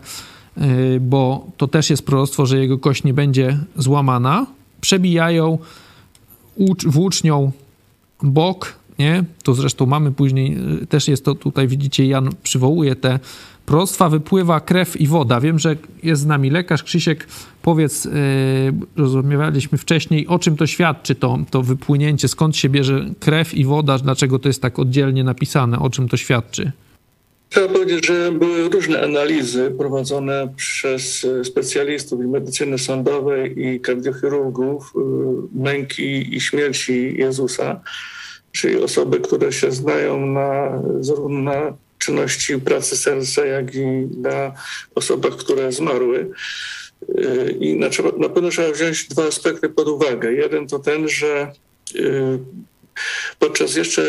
[0.57, 4.45] e, bo to też jest proroctwo, że jego kość nie będzie złamana.
[4.81, 5.57] Przebijają
[6.85, 7.51] włócznią
[8.23, 9.23] bok, nie?
[9.43, 13.19] To zresztą mamy później, e, też jest to tutaj, widzicie, Jan przywołuje te
[13.65, 15.39] prostwa wypływa krew i woda.
[15.39, 16.83] Wiem, że jest z nami lekarz.
[16.83, 17.27] Krzysiek,
[17.61, 18.11] powiedz, yy,
[18.95, 23.97] rozumiewaliśmy wcześniej, o czym to świadczy, to, to wypłynięcie, skąd się bierze krew i woda,
[23.97, 26.71] dlaczego to jest tak oddzielnie napisane, o czym to świadczy?
[27.49, 34.99] Trzeba powiedzieć, że były różne analizy prowadzone przez specjalistów i medycyny sądowej i kardiochirurgów y,
[35.59, 37.81] męki i śmierci Jezusa,
[38.51, 40.81] czyli osoby, które się znają na,
[41.29, 41.73] na
[42.05, 43.85] czynności pracy serca, jak i
[44.17, 44.53] na
[44.95, 46.29] osobach, które zmarły.
[47.59, 47.87] I na,
[48.17, 50.33] na pewno trzeba wziąć dwa aspekty pod uwagę.
[50.33, 51.51] Jeden to ten, że
[51.95, 52.39] y,
[53.39, 54.03] podczas jeszcze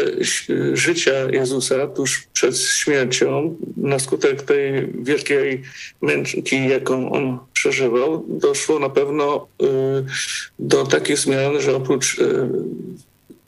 [0.72, 5.62] życia Jezusa, tuż przed śmiercią, na skutek tej wielkiej
[6.02, 9.66] męki, jaką on przeżywał, doszło na pewno y,
[10.58, 12.48] do takich zmian, że oprócz y,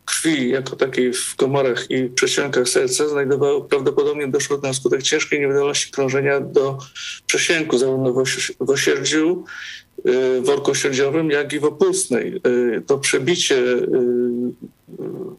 [0.07, 5.91] krwi jako takiej w komorach i przesiąkach serca znajdowało, prawdopodobnie doszło na skutek ciężkiej niewydolności
[5.91, 6.79] krążenia do
[7.27, 8.13] przesięku zarówno
[8.61, 9.45] w osierdziu,
[10.07, 12.41] y, w sierdziowym, jak i w opustnej.
[12.47, 13.87] Y, to przebicie y,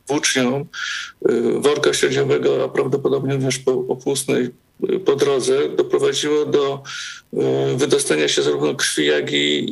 [0.07, 0.65] włócznią
[1.59, 4.49] worka sierdziowego, a prawdopodobnie również opustnej
[5.05, 6.83] po drodze doprowadziło do
[7.77, 9.67] wydostania się zarówno krwi, jak i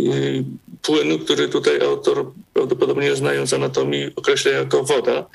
[0.85, 5.25] płynu, który tutaj autor prawdopodobnie znając anatomii określa jako woda.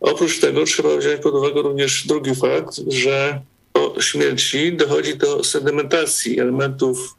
[0.00, 3.40] Oprócz tego trzeba wziąć pod uwagę również drugi fakt, że
[3.72, 7.16] po śmierci dochodzi do sedymentacji elementów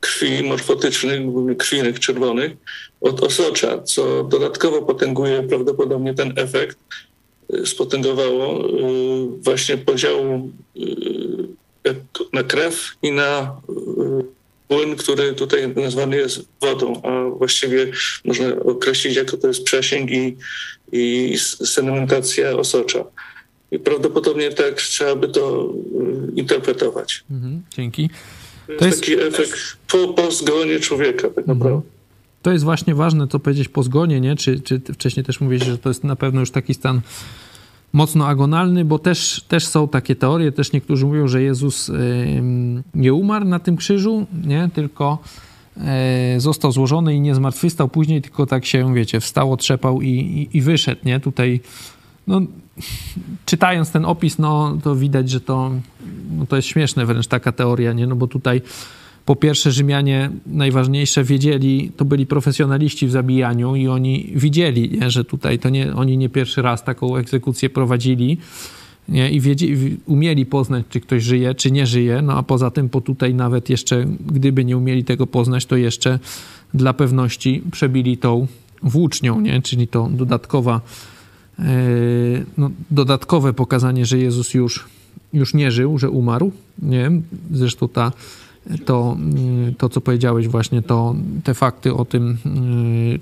[0.00, 1.20] krwi morfotycznych,
[1.58, 2.52] krwinek czerwonych
[3.00, 6.78] od osocza, co dodatkowo potęguje prawdopodobnie ten efekt,
[7.54, 8.70] y, spotęgowało y,
[9.40, 12.00] właśnie podziału y,
[12.32, 13.60] na krew i na
[14.70, 17.86] płyn, który tutaj nazwany jest wodą, a właściwie
[18.24, 20.36] można określić jako to jest przesięg i,
[20.92, 23.04] i sedimentacja osocza.
[23.70, 25.72] I prawdopodobnie tak trzeba by to
[26.28, 27.24] y, interpretować.
[27.30, 28.10] Mhm, dzięki.
[28.66, 31.58] To, to jest, taki efekt po, po zgonie człowieka tak mhm.
[31.58, 31.88] naprawdę.
[32.42, 34.36] To jest właśnie ważne, co powiedzieć po zgonie, nie?
[34.36, 37.00] Czy, czy wcześniej też mówiłeś, że to jest na pewno już taki stan
[37.92, 41.90] mocno agonalny, bo też, też są takie teorie, też niektórzy mówią, że Jezus
[42.94, 45.18] nie umarł na tym krzyżu, nie, tylko
[45.76, 50.56] e, został złożony i nie zmartwychwstał później, tylko tak się, wiecie, wstał, otrzepał i, i,
[50.56, 51.60] i wyszedł, nie, tutaj
[52.26, 52.40] no,
[53.46, 55.70] czytając ten opis, no to widać, że to,
[56.30, 58.62] no, to jest śmieszne wręcz taka teoria, nie, no bo tutaj
[59.30, 65.24] po pierwsze Rzymianie najważniejsze wiedzieli, to byli profesjonaliści w zabijaniu i oni widzieli, nie, że
[65.24, 68.38] tutaj to nie, oni nie pierwszy raz taką egzekucję prowadzili
[69.08, 72.88] nie, i wiedzieli, umieli poznać, czy ktoś żyje, czy nie żyje, no a poza tym
[72.88, 76.18] po tutaj nawet jeszcze, gdyby nie umieli tego poznać, to jeszcze
[76.74, 78.46] dla pewności przebili tą
[78.82, 80.80] włócznią, nie, czyli to dodatkowa,
[81.58, 81.64] yy,
[82.58, 84.88] no, dodatkowe pokazanie, że Jezus już
[85.32, 86.52] już nie żył, że umarł.
[86.82, 87.10] Nie?
[87.52, 88.12] Zresztą ta,
[88.84, 89.16] to,
[89.78, 92.38] to, co powiedziałeś właśnie, to te fakty o tym,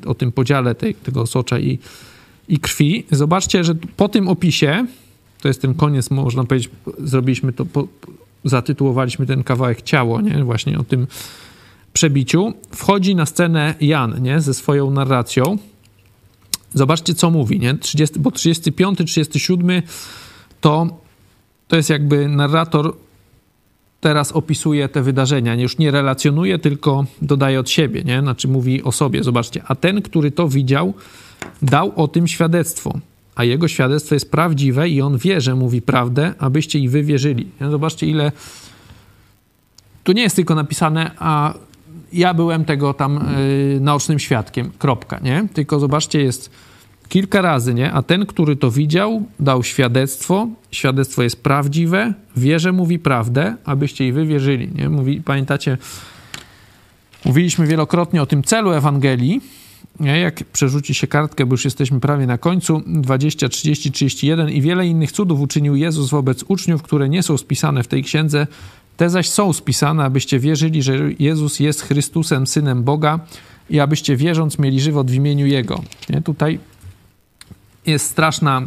[0.07, 1.79] o tym podziale tej, tego socza i,
[2.49, 3.07] i krwi.
[3.11, 4.87] Zobaczcie, że po tym opisie,
[5.41, 7.89] to jest ten koniec, można powiedzieć, zrobiliśmy to, po,
[8.45, 10.45] zatytułowaliśmy ten kawałek ciało, nie?
[10.45, 11.07] Właśnie o tym
[11.93, 12.53] przebiciu.
[12.71, 14.41] Wchodzi na scenę Jan, nie?
[14.41, 15.59] Ze swoją narracją.
[16.75, 17.75] Zobaczcie, co mówi, nie?
[17.75, 19.83] 30, bo 35, 37
[20.61, 20.87] to,
[21.69, 22.95] to jest jakby narrator
[24.01, 25.55] teraz opisuje te wydarzenia.
[25.55, 28.21] Już nie relacjonuje, tylko dodaje od siebie, nie?
[28.21, 29.25] Znaczy mówi o sobie.
[29.25, 29.63] Zobaczcie.
[29.67, 30.95] A ten, który to widział,
[31.63, 32.99] dał o tym świadectwo.
[33.35, 37.47] A jego świadectwo jest prawdziwe i on wie, że mówi prawdę, abyście i wy wierzyli.
[37.71, 38.33] Zobaczcie, ile.
[40.05, 41.55] Tu nie jest tylko napisane, a
[42.13, 43.29] ja byłem tego tam
[43.75, 44.71] yy, naocznym świadkiem.
[44.79, 45.49] Kropka, nie?
[45.55, 46.51] Tylko zobaczcie, jest
[47.09, 47.93] kilka razy, nie?
[47.93, 50.49] A ten, który to widział, dał świadectwo.
[50.71, 54.89] Świadectwo jest prawdziwe, wie, że mówi prawdę, abyście i wy wierzyli, nie?
[54.89, 55.79] Mówi, pamiętacie,
[57.25, 59.41] mówiliśmy wielokrotnie o tym celu Ewangelii,
[60.01, 60.21] nie?
[60.21, 64.87] jak przerzuci się kartkę, bo już jesteśmy prawie na końcu, 20, 30, 31 i wiele
[64.87, 68.47] innych cudów uczynił Jezus wobec uczniów, które nie są spisane w tej księdze,
[68.97, 73.21] te zaś są spisane, abyście wierzyli, że Jezus jest Chrystusem, Synem Boga
[73.71, 75.83] i abyście wierząc mieli żywot w imieniu Jego.
[76.11, 76.23] Nie?
[76.23, 76.59] Tutaj
[77.91, 78.63] jest straszna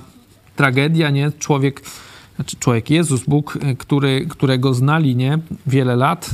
[0.56, 1.32] tragedia, nie?
[1.40, 1.82] Człowiek,
[2.36, 5.40] znaczy człowiek, Jezus, Bóg, który, którego znali, nie?
[5.68, 6.30] Wiele lat,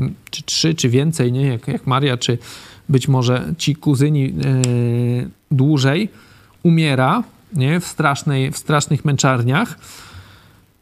[0.00, 1.46] yy, czy trzy, czy więcej, nie?
[1.46, 2.38] Jak, jak Maria, czy
[2.88, 6.08] być może ci kuzyni yy, dłużej,
[6.62, 7.22] umiera,
[7.52, 7.80] nie?
[7.80, 9.78] W, strasznej, w strasznych męczarniach,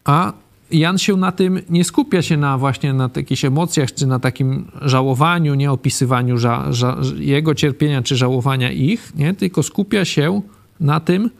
[0.05, 0.32] a
[0.72, 4.64] Jan się na tym nie skupia się na właśnie na jakichś emocjach, czy na takim
[4.82, 9.34] żałowaniu, nie opisywaniu ża, ża, jego cierpienia, czy żałowania ich, nie?
[9.34, 10.43] tylko skupia się
[10.82, 11.30] na tym,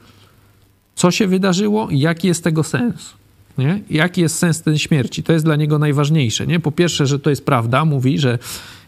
[0.95, 3.13] co się wydarzyło i jaki jest tego sens.
[3.57, 3.81] Nie?
[3.89, 5.23] Jaki jest sens tej śmierci?
[5.23, 6.47] To jest dla niego najważniejsze.
[6.47, 6.59] Nie?
[6.59, 8.39] Po pierwsze, że to jest prawda, mówi, że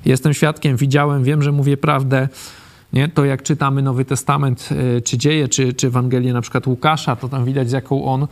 [0.06, 2.30] jestem świadkiem, widziałem, wiem, że mówię prawdę.
[2.94, 3.08] Nie?
[3.08, 7.30] To jak czytamy Nowy Testament, y, czy dzieje, czy, czy Ewangelię na przykład Łukasza, to
[7.30, 8.28] tam widać, z jaką on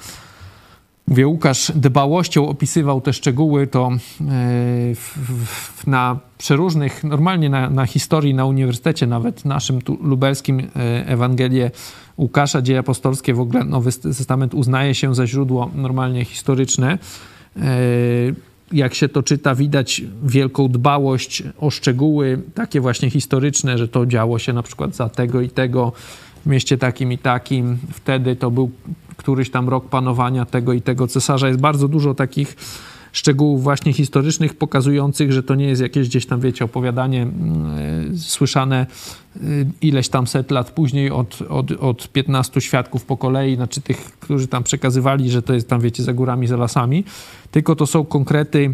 [1.07, 8.45] Mówię, Łukasz dbałością opisywał te szczegóły, to e, na przeróżnych, normalnie na, na historii na
[8.45, 11.71] uniwersytecie, nawet naszym tu lubelskim e, Ewangelię
[12.17, 16.97] Łukasza, dzieje apostolskie, w ogóle Nowy Testament uznaje się za źródło normalnie historyczne.
[17.57, 17.61] E,
[18.71, 24.39] jak się to czyta, widać wielką dbałość o szczegóły, takie właśnie historyczne, że to działo
[24.39, 25.91] się na przykład za tego i tego
[26.45, 27.77] w mieście takim i takim.
[27.91, 28.71] Wtedy to był
[29.17, 31.47] któryś tam rok panowania tego i tego cesarza.
[31.47, 32.55] Jest bardzo dużo takich
[33.13, 37.27] szczegółów właśnie historycznych pokazujących, że to nie jest jakieś gdzieś tam, wiecie, opowiadanie
[38.09, 38.85] yy, słyszane
[39.35, 39.41] yy,
[39.81, 44.47] ileś tam set lat później od, od, od 15 świadków po kolei, znaczy tych, którzy
[44.47, 47.03] tam przekazywali, że to jest tam, wiecie, za górami, za lasami,
[47.51, 48.73] tylko to są konkrety,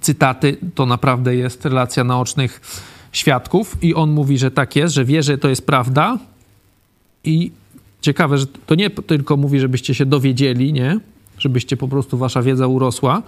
[0.00, 2.60] cytaty, to naprawdę jest relacja naocznych
[3.12, 6.18] świadków i on mówi, że tak jest, że wie, że to jest prawda
[7.24, 7.50] i
[8.00, 11.00] ciekawe, że to nie tylko mówi, żebyście się dowiedzieli, nie?
[11.38, 13.22] Żebyście po prostu wasza wiedza urosła,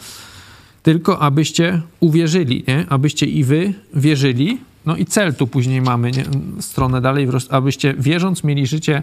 [0.83, 2.87] tylko abyście uwierzyli, nie?
[2.89, 4.59] Abyście i wy wierzyli.
[4.87, 6.25] No i cel tu później mamy, nie?
[6.61, 9.03] stronę dalej, abyście wierząc mieli życie,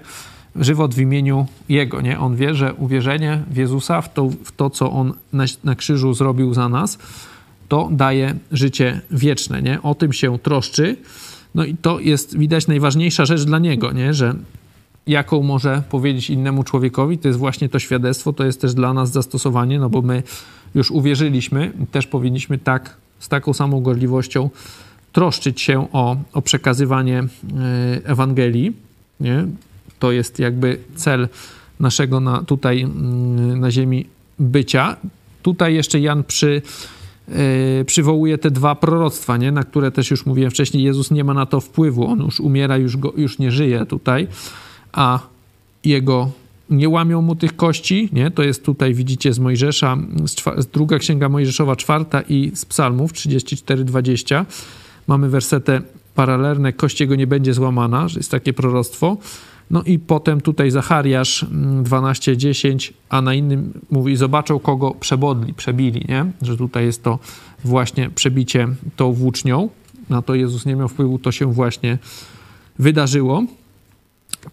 [0.55, 2.19] żywot w imieniu Jego, nie?
[2.19, 6.13] On wie, że uwierzenie w Jezusa, w to, w to co On na, na krzyżu
[6.13, 6.97] zrobił za nas,
[7.69, 9.81] to daje życie wieczne, nie?
[9.81, 10.97] O tym się troszczy.
[11.55, 14.13] No i to jest, widać, najważniejsza rzecz dla Niego, nie?
[14.13, 14.35] Że
[15.07, 19.11] jaką może powiedzieć innemu człowiekowi, to jest właśnie to świadectwo, to jest też dla nas
[19.11, 20.23] zastosowanie, no bo my
[20.75, 24.49] już uwierzyliśmy, też powinniśmy tak, z taką samą gorliwością
[25.11, 27.27] troszczyć się o, o przekazywanie e,
[28.03, 28.73] Ewangelii.
[29.19, 29.45] Nie?
[29.99, 31.27] To jest jakby cel
[31.79, 34.05] naszego na, tutaj mm, na ziemi
[34.39, 34.97] bycia.
[35.41, 36.61] Tutaj jeszcze Jan przy,
[37.27, 37.35] yy,
[37.85, 39.51] przywołuje te dwa proroctwa, nie?
[39.51, 40.83] na które też już mówiłem wcześniej.
[40.83, 44.27] Jezus nie ma na to wpływu, on już umiera, już, go, już nie żyje tutaj
[44.93, 45.19] a
[45.83, 46.31] jego
[46.69, 48.31] nie łamią mu tych kości, nie?
[48.31, 53.13] To jest tutaj, widzicie, z Mojżesza, z, z druga księga Mojżeszowa, czwarta i z psalmów
[53.13, 54.45] 34-20.
[55.07, 55.81] Mamy wersety
[56.15, 59.17] paralelne, kość jego nie będzie złamana, że jest takie proroctwo.
[59.71, 61.45] No i potem tutaj Zachariasz
[61.83, 62.79] 12:10, mm,
[63.09, 66.25] a na innym mówi, zobaczą kogo przebodli, przebili, nie?
[66.41, 67.19] Że tutaj jest to
[67.63, 69.69] właśnie przebicie tą włócznią.
[70.09, 71.97] Na to Jezus nie miał wpływu, to się właśnie
[72.79, 73.43] wydarzyło.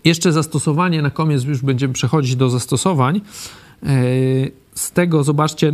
[0.04, 3.20] Jeszcze zastosowanie, na koniec już będziemy przechodzić do zastosowań.
[3.82, 3.88] E,
[4.74, 5.72] z tego zobaczcie,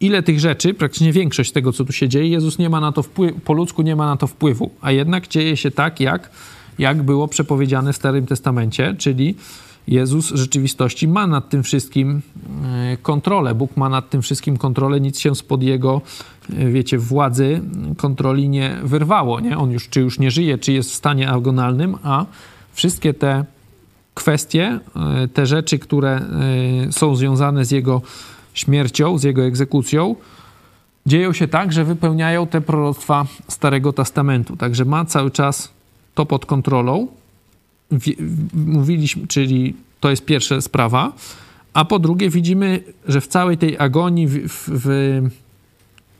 [0.00, 3.02] ile tych rzeczy, praktycznie większość tego, co tu się dzieje, Jezus nie ma na to
[3.02, 6.30] wpływu, po ludzku nie ma na to wpływu, a jednak dzieje się tak, jak,
[6.78, 9.34] jak było przepowiedziane w Starym Testamencie, czyli
[9.88, 12.22] Jezus w rzeczywistości ma nad tym wszystkim
[13.02, 13.54] kontrolę.
[13.54, 16.00] Bóg ma nad tym wszystkim kontrolę, nic się spod jego,
[16.48, 17.60] wiecie, władzy
[17.96, 19.40] kontroli nie wyrwało.
[19.40, 19.58] Nie?
[19.58, 22.26] On już, czy już nie żyje, czy jest w stanie agonalnym, a
[22.76, 23.44] wszystkie te
[24.14, 24.80] kwestie,
[25.34, 26.20] te rzeczy, które
[26.90, 28.02] są związane z jego
[28.54, 30.16] śmiercią, z jego egzekucją,
[31.06, 34.56] dzieją się tak, że wypełniają te proroctwa Starego Testamentu.
[34.56, 35.72] Także ma cały czas
[36.14, 37.08] to pod kontrolą.
[38.54, 41.12] Mówiliśmy, czyli to jest pierwsza sprawa.
[41.74, 44.88] A po drugie, widzimy, że w całej tej agonii, w, w,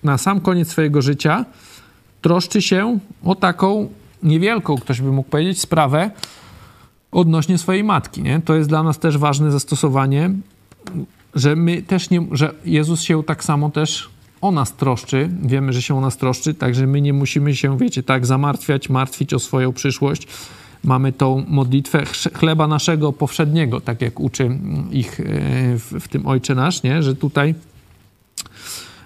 [0.03, 1.45] na sam koniec swojego życia,
[2.23, 3.89] troszczy się o taką
[4.23, 6.11] niewielką, ktoś by mógł powiedzieć, sprawę
[7.17, 8.23] odnośnie swojej matki.
[8.23, 8.41] Nie?
[8.45, 10.31] To jest dla nas też ważne zastosowanie,
[11.35, 14.11] że my też nie, że Jezus się tak samo też
[14.41, 18.03] o nas troszczy, wiemy, że się o nas troszczy, także my nie musimy się, wiecie,
[18.03, 20.27] tak zamartwiać, martwić o swoją przyszłość.
[20.85, 22.05] Mamy tą modlitwę
[22.35, 24.59] chleba naszego powszedniego, tak jak uczy
[24.91, 25.25] ich e,
[25.79, 27.03] w, w tym Ojcze Nasz, nie?
[27.03, 27.55] że tutaj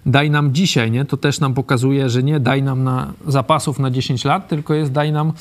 [0.07, 1.05] daj nam dzisiaj, nie?
[1.05, 4.93] to też nam pokazuje, że nie daj nam na zapasów na 10 lat, tylko jest
[4.93, 5.33] daj nam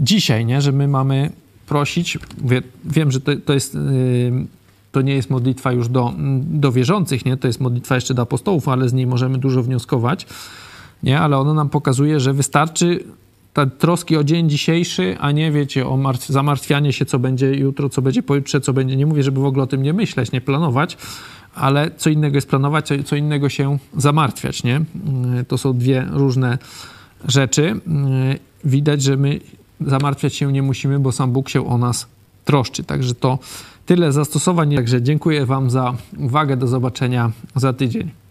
[0.00, 0.62] dzisiaj, nie?
[0.62, 1.30] że my mamy
[1.72, 2.18] prosić.
[2.44, 3.74] Wie, wiem, że to, to jest...
[3.74, 4.46] Yy,
[4.92, 7.36] to nie jest modlitwa już do, do wierzących, nie?
[7.36, 10.26] To jest modlitwa jeszcze do apostołów, ale z niej możemy dużo wnioskować,
[11.02, 11.20] nie?
[11.20, 13.04] Ale ona nam pokazuje, że wystarczy
[13.52, 17.88] ta troski o dzień dzisiejszy, a nie wiecie, o martw- zamartwianie się, co będzie jutro,
[17.88, 18.96] co będzie pojutrze, co będzie.
[18.96, 20.96] Nie mówię, żeby w ogóle o tym nie myśleć, nie planować,
[21.54, 24.80] ale co innego jest planować, co, co innego się zamartwiać, nie?
[25.48, 26.58] To są dwie różne
[27.28, 27.80] rzeczy.
[28.64, 29.40] Widać, że my
[29.86, 32.06] zamartwiać się nie musimy, bo sam Bóg się o nas
[32.44, 32.84] troszczy.
[32.84, 33.38] Także to
[33.86, 34.74] tyle zastosowań.
[34.74, 36.56] Także dziękuję Wam za uwagę.
[36.56, 38.21] Do zobaczenia za tydzień.